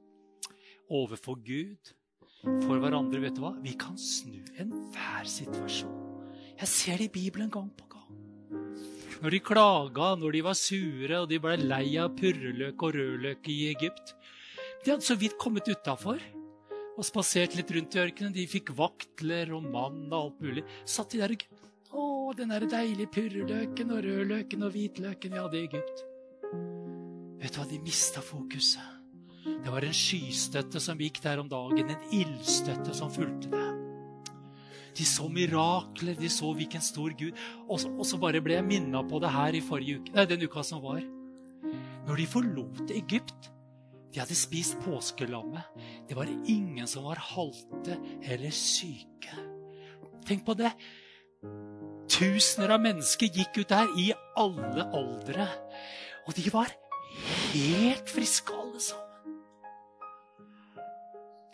overfor 0.87 1.35
Gud, 1.43 1.91
for 2.63 2.79
hverandre. 2.79 3.19
Vet 3.19 3.35
du 3.35 3.43
hva? 3.43 3.51
Vi 3.59 3.75
kan 3.75 3.97
snu 3.99 4.39
enhver 4.55 5.27
situasjon. 5.27 5.97
Jeg 6.57 6.71
ser 6.71 6.97
det 7.01 7.09
i 7.09 7.15
Bibelen 7.19 7.51
gang 7.51 7.67
på 7.75 7.89
gang. 7.91 8.15
Når 9.21 9.33
de 9.33 9.43
klaga, 9.43 10.13
når 10.15 10.31
de 10.37 10.43
var 10.45 10.55
sure 10.55 11.19
og 11.19 11.27
de 11.29 11.41
ble 11.41 11.57
lei 11.59 11.97
av 11.99 12.15
purreløk 12.15 12.87
og 12.87 12.95
rødløk 12.95 13.49
i 13.51 13.59
Egypt. 13.73 14.15
De 14.85 14.93
hadde 14.93 15.03
så 15.03 15.17
vidt 15.19 15.35
kommet 15.41 15.67
utafor 15.67 16.21
og 16.97 17.05
spasert 17.05 17.55
litt 17.57 17.71
rundt 17.75 17.95
i 17.95 18.01
ørkenen. 18.01 18.33
De 18.35 18.47
fikk 18.49 18.73
vaktler 18.77 19.53
og 19.55 19.65
mann 19.69 20.07
og 20.09 20.19
alt 20.19 20.43
mulig. 20.43 20.65
Satt 20.85 21.13
de 21.13 21.21
der 21.21 21.37
og 21.37 21.47
Å, 21.97 22.33
den 22.35 22.51
der 22.51 22.65
deilige 22.67 23.07
purreløken 23.15 23.93
og 23.95 24.01
rødløken 24.03 24.65
og 24.67 24.73
hvitløken 24.73 25.33
vi 25.33 25.39
hadde 25.39 25.57
i 25.57 25.67
Egypt. 25.69 26.01
Vet 27.39 27.53
du 27.53 27.59
hva, 27.61 27.67
de 27.69 27.79
mista 27.79 28.23
fokuset. 28.25 28.95
Det 29.47 29.71
var 29.71 29.85
en 29.87 29.95
skystøtte 29.95 30.81
som 30.83 30.99
gikk 30.99 31.21
der 31.23 31.39
om 31.39 31.47
dagen, 31.47 31.87
en 31.93 32.09
ildstøtte 32.11 32.91
som 32.97 33.13
fulgte 33.13 33.53
dem. 33.53 33.77
De 34.97 35.05
så 35.07 35.29
mirakler, 35.31 36.17
de 36.19 36.29
så 36.33 36.49
hvilken 36.57 36.81
stor 36.81 37.13
Gud 37.19 37.35
Og 37.69 37.77
så, 37.79 37.91
og 37.93 38.05
så 38.09 38.17
bare 38.17 38.41
ble 38.41 38.55
jeg 38.55 38.65
minna 38.65 39.03
på 39.05 39.19
det 39.21 39.29
her 39.29 39.53
i 39.53 39.61
forrige 39.61 40.01
uke, 40.01 40.15
nei, 40.15 40.25
den 40.25 40.43
uka 40.43 40.63
som 40.65 40.81
var. 40.83 41.03
Når 42.07 42.19
de 42.19 42.25
forlot 42.31 42.93
Egypt, 42.95 43.51
de 44.17 44.23
hadde 44.23 44.35
spist 44.35 44.79
påskelammet. 44.81 45.61
Det 46.09 46.15
var 46.17 46.25
ingen 46.49 46.87
som 46.89 47.03
var 47.05 47.19
halte 47.21 47.99
eller 48.25 48.49
syke. 48.49 49.35
Tenk 50.25 50.41
på 50.41 50.55
det. 50.57 50.71
Tusener 52.09 52.73
av 52.73 52.81
mennesker 52.81 53.29
gikk 53.29 53.59
ut 53.61 53.69
der 53.69 53.91
i 54.01 54.07
alle 54.41 54.87
aldre. 54.97 55.45
Og 56.25 56.33
de 56.33 56.49
var 56.49 56.73
helt 57.51 58.09
friske, 58.09 58.57
alle 58.57 58.81
sammen. 58.81 59.37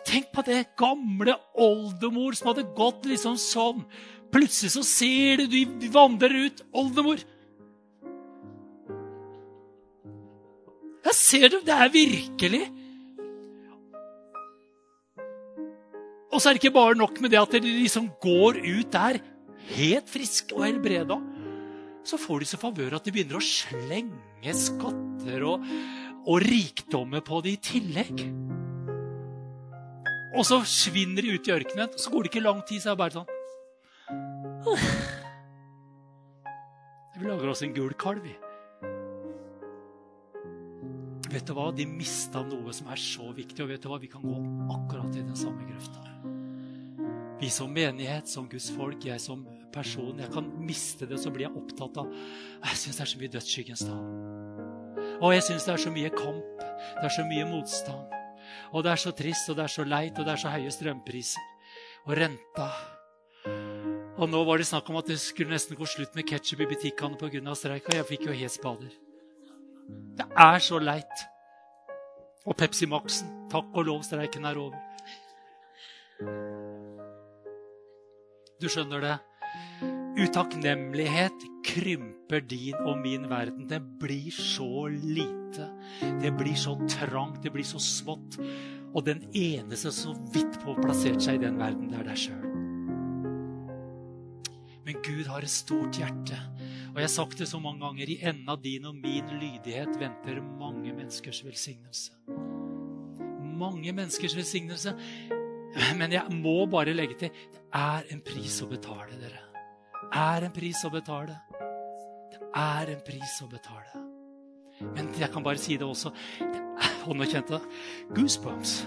Tenk 0.07 0.32
på 0.32 0.47
det 0.47 0.61
gamle 0.80 1.36
oldemor 1.59 2.39
som 2.39 2.53
hadde 2.53 2.70
gått 2.80 3.11
liksom 3.11 3.36
sånn. 3.36 3.84
Plutselig 4.32 4.72
så 4.78 4.86
ser 4.88 5.43
du 5.43 5.51
de 5.51 5.91
vandrer 5.91 6.45
ut. 6.47 6.64
Oldemor, 6.72 7.20
Jeg 11.04 11.16
ser 11.18 11.49
det. 11.51 11.62
Det 11.68 11.76
er 11.76 11.91
virkelig. 11.93 12.64
Og 16.34 16.41
så 16.41 16.49
er 16.49 16.56
det 16.56 16.64
ikke 16.64 16.74
bare 16.74 16.97
nok 16.97 17.20
med 17.22 17.30
det 17.30 17.41
at 17.41 17.54
de 17.62 17.76
liksom 17.84 18.10
går 18.22 18.58
ut 18.64 18.89
der 18.93 19.20
helt 19.76 20.10
friske 20.10 20.56
og 20.56 20.66
helbreda. 20.66 21.20
så 22.04 22.18
får 22.20 22.39
de 22.39 22.45
så 22.45 22.58
favør 22.60 22.97
at 22.97 23.06
de 23.06 23.12
begynner 23.16 23.38
å 23.39 23.43
slenge 23.47 24.54
skatter 24.60 25.43
og, 25.47 25.64
og 26.28 26.41
rikdommer 26.43 27.22
på 27.24 27.39
det 27.45 27.54
i 27.54 27.62
tillegg. 27.64 28.26
Og 30.34 30.43
så 30.43 30.60
svinner 30.68 31.24
de 31.24 31.38
ut 31.38 31.47
i 31.47 31.54
ørkenen. 31.54 31.93
Så 31.95 32.12
går 32.12 32.26
det 32.26 32.34
ikke 32.34 32.43
lang 32.43 32.60
tid, 32.68 32.82
så 32.82 32.91
er 32.91 32.97
det 32.97 33.04
bare 33.04 33.16
sånn 33.16 33.30
Vi 37.14 37.30
lager 37.30 37.54
oss 37.54 37.64
en 37.64 37.76
gul 37.78 37.93
kalv, 37.93 38.26
vi. 38.26 38.34
Vet 41.34 41.47
du 41.49 41.55
hva? 41.57 41.71
De 41.73 41.86
mista 41.89 42.43
noe 42.45 42.73
som 42.75 42.91
er 42.93 42.99
så 43.01 43.31
viktig, 43.34 43.63
og 43.63 43.71
vet 43.71 43.81
du 43.81 43.89
hva? 43.89 43.97
Vi 44.01 44.09
kan 44.11 44.21
gå 44.21 44.36
akkurat 44.75 45.15
i 45.17 45.23
den 45.25 45.38
samme 45.38 45.65
grøfta. 45.65 46.03
Vi 47.41 47.49
som 47.51 47.71
menighet, 47.73 48.29
som 48.29 48.45
Guds 48.49 48.69
folk, 48.75 49.01
jeg 49.03 49.19
som 49.19 49.41
person, 49.73 50.19
jeg 50.21 50.29
kan 50.31 50.45
miste 50.61 51.07
det, 51.09 51.17
så 51.19 51.31
blir 51.34 51.47
jeg 51.47 51.57
opptatt 51.57 51.97
av 52.03 52.11
Jeg 52.13 52.77
syns 52.79 52.99
det 52.99 53.03
er 53.03 53.09
så 53.11 53.21
mye 53.21 53.31
dødsskyggens 53.34 53.86
dal. 53.88 54.03
Og 55.23 55.34
jeg 55.34 55.45
syns 55.47 55.65
det 55.65 55.73
er 55.73 55.81
så 55.81 55.93
mye 55.95 56.11
kamp, 56.13 56.61
det 56.61 57.07
er 57.07 57.15
så 57.17 57.25
mye 57.25 57.47
motstand. 57.49 58.13
Og 58.71 58.86
det 58.86 58.91
er 58.93 59.01
så 59.01 59.13
trist, 59.17 59.49
og 59.49 59.57
det 59.57 59.65
er 59.65 59.73
så 59.73 59.86
leit, 59.88 60.19
og 60.19 60.27
det 60.27 60.36
er 60.36 60.43
så 60.43 60.53
høye 60.53 60.73
strømpriser. 60.73 61.49
Og 62.05 62.17
renta. 62.19 62.67
Og 64.21 64.29
nå 64.29 64.43
var 64.45 64.61
det 64.61 64.69
snakk 64.69 64.91
om 64.91 65.01
at 65.01 65.09
det 65.09 65.17
skulle 65.23 65.55
nesten 65.55 65.79
gå 65.79 65.88
slutt 65.89 66.13
med 66.13 66.27
ketsjup 66.29 66.61
i 66.61 66.69
butikkene 66.75 67.17
pga. 67.17 67.55
streik, 67.57 67.89
og 67.89 67.97
jeg 67.97 68.09
fikk 68.11 68.29
jo 68.29 68.38
helt 68.38 68.55
spader. 68.55 69.03
Det 70.17 70.25
er 70.38 70.59
så 70.63 70.79
leit. 70.79 71.25
Og 72.45 72.57
Pepsi 72.59 72.88
Max-en. 72.89 73.31
Takk 73.53 73.69
og 73.77 73.86
lov, 73.88 74.01
streiken 74.05 74.45
er 74.49 74.57
over. 74.57 74.79
Du 78.61 78.69
skjønner 78.71 79.03
det? 79.03 79.15
Utakknemlighet 80.13 81.45
krymper 81.65 82.43
din 82.45 82.77
og 82.86 82.99
min 83.01 83.25
verden. 83.29 83.67
Det 83.69 83.81
blir 83.99 84.31
så 84.31 84.88
lite. 84.88 85.69
Det 86.21 86.31
blir 86.38 86.55
så 86.55 86.77
trangt, 86.89 87.41
det 87.43 87.51
blir 87.53 87.65
så 87.67 87.81
smått. 87.81 88.38
Og 88.93 89.05
den 89.05 89.23
eneste 89.34 89.91
som 89.91 90.13
så 90.13 90.34
vidt 90.36 90.59
får 90.61 90.81
plassert 90.81 91.21
seg 91.25 91.39
i 91.39 91.45
den 91.45 91.57
verden, 91.57 91.89
det 91.89 91.99
er 91.99 92.09
deg 92.11 92.19
sjøl. 92.27 92.49
Men 94.84 94.99
Gud 95.01 95.25
har 95.31 95.41
et 95.41 95.53
stort 95.53 95.97
hjerte. 95.97 96.38
Og 96.93 96.99
jeg 97.01 97.07
har 97.07 97.09
sagt 97.09 97.39
det 97.41 97.47
så 97.49 97.57
mange 97.57 97.81
ganger, 97.81 98.09
i 98.09 98.19
enden 98.21 98.49
av 98.53 98.59
din 98.61 98.85
og 98.85 98.93
min 99.01 99.31
lydighet 99.41 99.95
venter 99.97 100.37
mange 100.45 100.93
menneskers 100.93 101.39
velsignelse. 101.41 102.13
Mange 103.57 103.89
menneskers 103.97 104.35
velsignelse. 104.37 104.93
Men 105.97 106.13
jeg 106.13 106.37
må 106.37 106.67
bare 106.69 106.93
legge 106.93 107.17
til 107.17 107.33
det 107.33 107.63
er 107.73 108.05
en 108.13 108.21
pris 108.21 108.59
å 108.61 108.67
betale, 108.69 109.17
dere. 109.17 109.41
Det 109.97 110.21
er 110.21 110.45
en 110.45 110.53
pris 110.53 110.83
å 110.85 110.91
betale. 110.93 111.39
Det 112.29 112.41
er 112.61 112.91
en 112.93 113.01
pris 113.07 113.39
å 113.41 113.49
betale. 113.49 114.03
Men 114.93 115.09
jeg 115.17 115.31
kan 115.33 115.45
bare 115.45 115.57
si 115.57 115.79
det 115.81 115.87
også. 115.87 116.13
Det 116.39 116.61
er, 116.61 116.93
og 117.07 117.17
nå 117.17 117.25
goosebumps. 118.13 118.83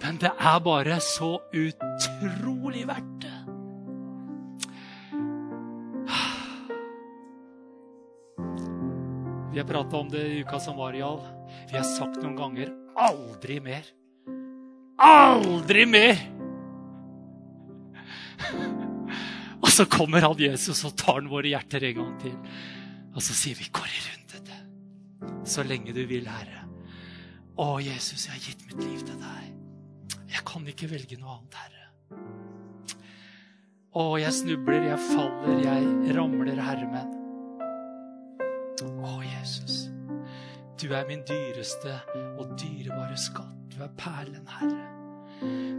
Men 0.00 0.16
det 0.20 0.32
er 0.32 0.58
bare 0.64 0.96
så 1.04 1.36
utrolig 1.52 2.86
verdt 2.88 3.15
Vi 9.56 9.60
har 9.60 9.68
prata 9.68 9.96
om 9.96 10.08
det 10.08 10.26
i 10.26 10.40
uka 10.40 10.58
som 10.60 10.76
var, 10.76 10.92
Jarl. 10.92 11.20
Vi 11.70 11.76
har 11.76 11.84
sagt 11.84 12.18
noen 12.20 12.34
ganger 12.36 12.68
'aldri 12.92 13.56
mer'. 13.64 13.88
Aldri 15.00 15.86
mer! 15.86 16.20
Og 19.64 19.72
så 19.72 19.88
kommer 19.88 20.20
han 20.20 20.36
Jesus 20.36 20.84
og 20.84 20.92
tar 21.00 21.22
han 21.22 21.32
våre 21.32 21.48
hjerter 21.48 21.88
en 21.88 21.96
gang 22.02 22.12
til. 22.20 22.36
Og 23.16 23.24
så 23.24 23.32
sier 23.32 23.56
vi 23.56 23.72
'går 23.72 23.88
i 23.96 24.04
runde 24.10 24.44
det'. 24.44 25.48
Så 25.48 25.64
lenge 25.64 25.96
du 25.96 26.04
vil, 26.04 26.28
Herre. 26.28 26.68
Å, 27.56 27.80
Jesus, 27.80 28.28
jeg 28.28 28.36
har 28.36 28.44
gitt 28.44 28.66
mitt 28.68 28.84
liv 28.84 29.00
til 29.08 29.16
deg. 29.16 29.52
Jeg 30.36 30.44
kan 30.44 30.68
ikke 30.68 30.92
velge 30.92 31.16
noe 31.16 31.38
annet, 31.40 31.54
Herre. 31.64 31.84
Å, 33.96 34.18
jeg 34.20 34.32
snubler, 34.32 34.82
jeg 34.92 35.00
faller, 35.16 35.64
jeg 35.64 36.12
ramler, 36.12 36.60
Herre, 36.60 36.92
men 36.92 37.25
å, 38.84 39.16
Jesus, 39.24 39.86
du 40.80 40.90
er 40.92 41.06
min 41.08 41.22
dyreste 41.28 41.94
og 42.36 42.52
dyrebare 42.60 43.16
skatt. 43.16 43.54
Du 43.72 43.82
er 43.84 43.92
perlen, 43.96 44.44
Herre. 44.48 44.84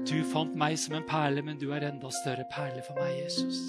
Du 0.07 0.15
fant 0.31 0.53
meg 0.57 0.77
som 0.79 0.95
en 0.97 1.05
perle, 1.05 1.41
men 1.45 1.57
du 1.61 1.71
er 1.73 1.85
enda 1.89 2.09
større 2.13 2.45
perle 2.53 2.81
for 2.85 2.97
meg, 2.97 3.13
Jesus. 3.23 3.59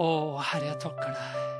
Å, 0.00 0.08
Herre, 0.52 0.70
jeg 0.70 0.80
takker 0.84 1.16
deg. 1.16 1.58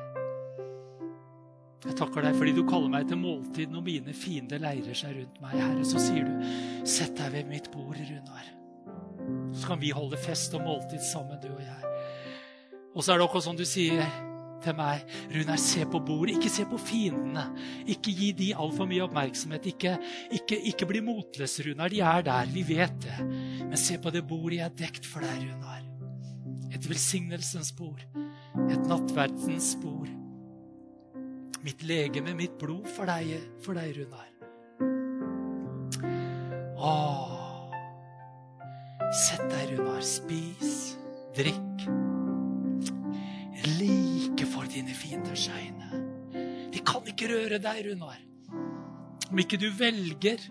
Jeg 1.80 1.96
takker 1.96 2.24
deg 2.24 2.36
fordi 2.36 2.52
du 2.56 2.62
kaller 2.68 2.92
meg 2.92 3.06
til 3.08 3.20
måltid 3.20 3.72
når 3.72 3.84
mine 3.86 4.14
fiender 4.16 4.61
leirer 4.61 4.96
seg 4.96 5.16
rundt 5.16 5.38
meg. 5.44 5.56
Herre, 5.56 5.84
så 5.88 6.00
sier 6.00 6.28
du, 6.28 6.48
sett 6.88 7.16
deg 7.18 7.32
ved 7.36 7.52
mitt 7.52 7.70
bord, 7.72 7.96
Runar. 7.96 8.50
Så 9.56 9.68
kan 9.68 9.80
vi 9.80 9.92
holde 9.96 10.20
fest 10.20 10.54
og 10.56 10.64
måltid 10.64 11.00
sammen, 11.04 11.40
du 11.40 11.48
og 11.52 11.62
jeg. 11.64 11.94
Og 12.94 13.04
så 13.04 13.14
er 13.14 13.20
det 13.20 13.28
akkurat 13.28 13.48
sånn 13.48 13.61
du 13.61 13.66
sier 13.68 14.00
til 14.64 14.76
meg. 14.78 15.04
Runar, 15.32 15.58
se 15.61 15.84
på 15.88 16.00
bordet, 16.06 16.36
ikke 16.36 16.52
se 16.52 16.66
på 16.68 16.78
fiendene. 16.80 17.44
Ikke 17.90 18.14
gi 18.16 18.30
de 18.36 18.50
altfor 18.54 18.88
mye 18.90 19.04
oppmerksomhet. 19.06 19.68
Ikke, 19.72 19.96
ikke, 20.38 20.58
ikke 20.72 20.88
bli 20.90 21.02
motløs, 21.04 21.58
Runar. 21.66 21.92
De 21.92 22.02
er 22.04 22.26
der, 22.26 22.50
vi 22.54 22.64
vet 22.68 22.96
det. 23.04 23.18
Men 23.66 23.78
se 23.80 23.98
på 24.00 24.12
det 24.14 24.24
bordet 24.28 24.61
jeg 24.61 24.66
har 24.68 24.76
dekt 24.78 25.08
for 25.08 25.24
deg, 25.24 25.46
Runar. 25.48 25.84
Et 26.70 26.88
velsignelsens 26.88 27.72
bord. 27.78 28.04
Et 28.68 28.90
nattverdens 28.90 29.74
bord. 29.82 30.11
Mitt 31.61 31.82
legeme, 31.84 32.32
mitt 32.36 32.56
blod 32.61 32.86
for 32.88 33.11
deg, 33.11 33.34
for 33.64 33.76
deg 33.76 33.98
Runar. 33.98 34.28
Åh. 36.80 37.36
Sett 39.26 39.44
deg, 39.50 39.74
Runar. 39.74 40.00
Spis. 40.06 40.78
Drikk 41.36 41.70
for 43.70 44.09
dine 44.81 44.95
fienders 44.95 45.49
øyne. 45.49 45.89
De 46.72 46.81
kan 46.87 47.05
ikke 47.07 47.28
røre 47.28 47.59
deg, 47.61 47.85
Runar. 47.91 48.20
Om 49.31 49.39
ikke 49.43 49.59
du 49.61 49.68
velger 49.76 50.47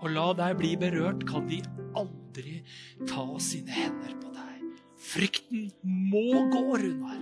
å 0.00 0.10
la 0.10 0.30
deg 0.38 0.56
bli 0.58 0.72
berørt, 0.80 1.26
kan 1.28 1.48
de 1.50 1.60
aldri 1.98 2.62
ta 3.08 3.26
sine 3.42 3.74
hender 3.74 4.14
på 4.22 4.32
deg. 4.32 4.64
Frykten 5.08 5.68
må 5.84 6.46
gå, 6.54 6.64
Runar. 6.80 7.20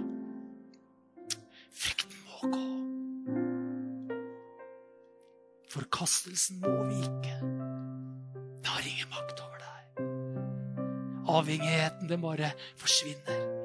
Frykten 1.75 2.23
må 2.29 2.53
gå. 2.55 2.65
Forkastelsen 5.75 6.63
må 6.63 6.79
vike. 6.93 7.37
Det 8.63 8.71
har 8.71 8.87
ingen 8.95 9.13
makt 9.13 9.45
over 9.45 9.67
deg. 9.67 10.09
Avhengigheten, 11.37 12.09
den 12.09 12.23
bare 12.23 12.55
forsvinner. 12.79 13.56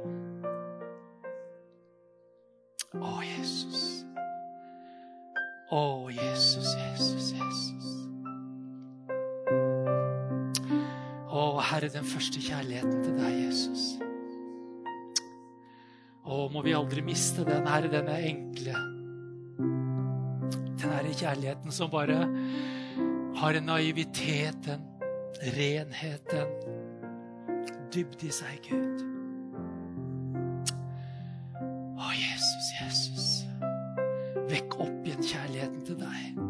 Å, 2.92 3.22
Jesus. 3.24 4.04
Å, 5.72 5.84
Jesus, 6.12 6.74
Jesus, 6.76 7.30
Jesus. 7.32 7.92
Å, 11.32 11.44
Herre, 11.70 11.88
den 11.94 12.04
første 12.04 12.42
kjærligheten 12.44 12.98
til 13.06 13.16
deg, 13.16 13.38
Jesus. 13.46 13.86
Å, 16.28 16.50
må 16.52 16.66
vi 16.66 16.76
aldri 16.76 17.04
miste 17.06 17.46
den, 17.48 17.64
Herre, 17.72 17.92
den 17.94 18.12
er 18.12 18.26
enkle. 18.28 18.76
Den 20.82 20.92
herre 20.92 21.14
kjærligheten 21.16 21.72
som 21.72 21.94
bare 21.94 22.20
har 23.40 23.56
en 23.56 23.72
naivitet, 23.72 24.68
en 24.68 24.84
renhet, 25.56 26.36
en 26.36 27.88
dybde 27.96 28.28
i 28.28 28.36
seg, 28.36 28.60
Gud. 28.68 29.11
Vekk 34.52 34.80
opp 34.84 35.06
igjen 35.08 35.24
kjærligheten 35.24 35.86
til 35.88 35.98
deg. 36.02 36.42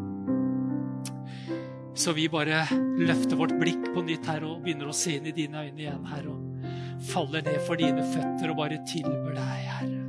Så 1.94 2.14
vi 2.16 2.24
bare 2.32 2.64
løfter 2.98 3.36
vårt 3.36 3.52
blikk 3.60 3.90
på 3.94 4.02
nytt 4.06 4.26
her 4.26 4.46
og 4.48 4.62
begynner 4.64 4.88
å 4.90 4.96
se 4.96 5.18
inn 5.18 5.28
i 5.28 5.34
dine 5.36 5.60
øyne 5.66 5.84
igjen, 5.84 6.06
Herre. 6.08 6.32
Og 6.32 7.02
faller 7.12 7.44
ned 7.46 7.60
for 7.66 7.78
dine 7.78 8.04
føtter 8.14 8.50
og 8.50 8.58
bare 8.58 8.80
tilber 8.88 9.36
deg, 9.36 9.66
Herre. 9.76 10.00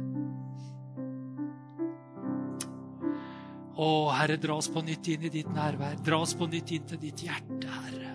Å, 3.73 3.89
Herre, 4.15 4.37
dra 4.39 4.55
oss 4.61 4.69
på 4.71 4.83
nytt 4.85 5.09
inn 5.11 5.27
i 5.27 5.33
ditt 5.33 5.49
nærvær. 5.51 5.97
Dra 6.05 6.21
oss 6.23 6.35
på 6.39 6.47
nytt 6.47 6.71
inn 6.71 6.87
til 6.87 7.01
ditt 7.01 7.25
hjerte, 7.25 7.67
Herre. 7.67 8.13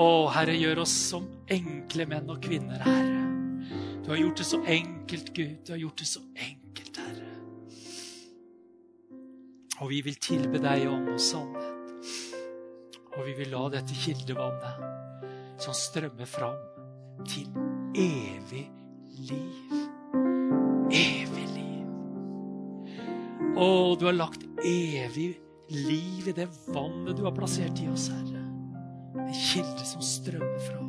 Å, 0.00 0.08
Herre, 0.32 0.56
gjør 0.56 0.82
oss 0.86 0.96
som 1.10 1.28
enkle 1.50 2.08
menn 2.08 2.32
og 2.32 2.40
kvinner, 2.46 2.82
Herre. 2.86 3.15
Du 4.06 4.12
har 4.12 4.18
gjort 4.18 4.36
det 4.36 4.44
så 4.44 4.64
enkelt, 4.64 5.34
Gud. 5.34 5.56
Du 5.66 5.72
har 5.72 5.78
gjort 5.78 5.98
det 5.98 6.04
så 6.06 6.20
enkelt, 6.36 6.96
Herre. 6.96 7.30
Og 9.80 9.88
vi 9.90 9.98
vil 10.06 10.14
tilbe 10.22 10.60
deg 10.62 10.84
i 10.84 10.86
ånd 10.86 11.08
og 11.10 11.18
sannhet. 11.20 11.96
Og 13.16 13.24
vi 13.26 13.34
vil 13.40 13.50
la 13.50 13.64
dette 13.74 13.96
kildevannet 13.98 15.58
som 15.58 15.74
strømmer 15.74 16.30
fram 16.30 16.54
til 17.26 17.50
evig 17.98 18.62
liv. 19.26 19.74
Evig 20.94 21.48
liv. 21.56 21.90
Å, 23.58 23.68
du 23.98 24.06
har 24.06 24.14
lagt 24.14 24.46
evig 24.62 25.32
liv 25.74 26.30
i 26.30 26.36
det 26.36 26.46
vannet 26.68 27.18
du 27.18 27.26
har 27.26 27.34
plassert 27.34 27.82
i 27.82 27.90
oss, 27.90 28.06
Herre. 28.14 28.46
En 29.26 29.34
kilde 29.50 29.90
som 29.96 30.10
strømmer 30.14 30.62
fra. 30.70 30.86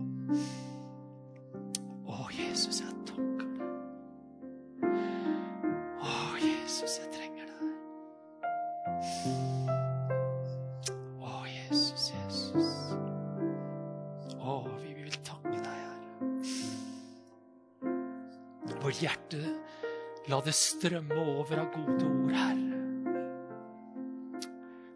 Det 20.47 20.55
strømme 20.55 21.15
over 21.35 21.59
av 21.59 21.73
gode 21.73 22.05
ord, 22.07 22.31
Herre. 22.31 22.83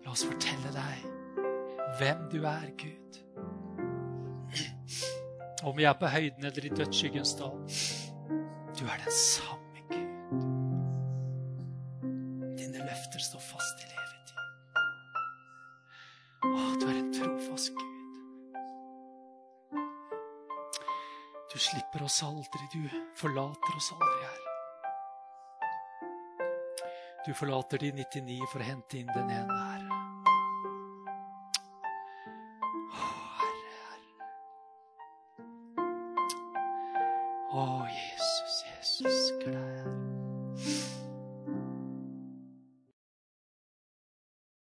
La 0.05 0.13
oss 0.13 0.23
fortelle 0.23 0.69
deg 0.71 1.01
hvem 1.99 2.21
du 2.31 2.37
er, 2.47 2.69
Gud. 2.79 3.17
Om 5.67 5.75
vi 5.75 5.83
er 5.85 5.97
på 5.99 6.07
høyden 6.09 6.47
eller 6.47 6.65
i 6.65 6.71
dødsskyggens 6.71 7.33
dal. 7.41 7.57
Du 8.79 8.85
er 8.87 9.03
den 9.03 9.11
samme 9.17 9.83
Gud. 9.89 10.45
Dine 12.61 12.85
løfter 12.87 13.25
står 13.25 13.43
fast 13.43 13.83
i 13.83 13.89
evig 13.91 14.21
tid. 14.29 14.45
Å, 16.47 16.53
du 16.79 16.85
er 16.87 16.95
en 16.95 17.11
trofast 17.17 17.73
Gud. 17.75 17.89
Du 21.51 21.59
slipper 21.59 22.07
oss 22.07 22.21
aldri, 22.23 22.63
du 22.71 22.87
forlater 23.19 23.75
oss 23.81 23.91
aldri, 23.97 24.23
Herre. 24.29 24.50
Du 27.25 27.33
forlater 27.33 27.77
de 27.77 27.91
99 27.93 28.47
for 28.49 28.63
å 28.63 28.65
hente 28.65 28.97
inn 28.97 29.09
den 29.13 29.29
ene, 29.29 29.57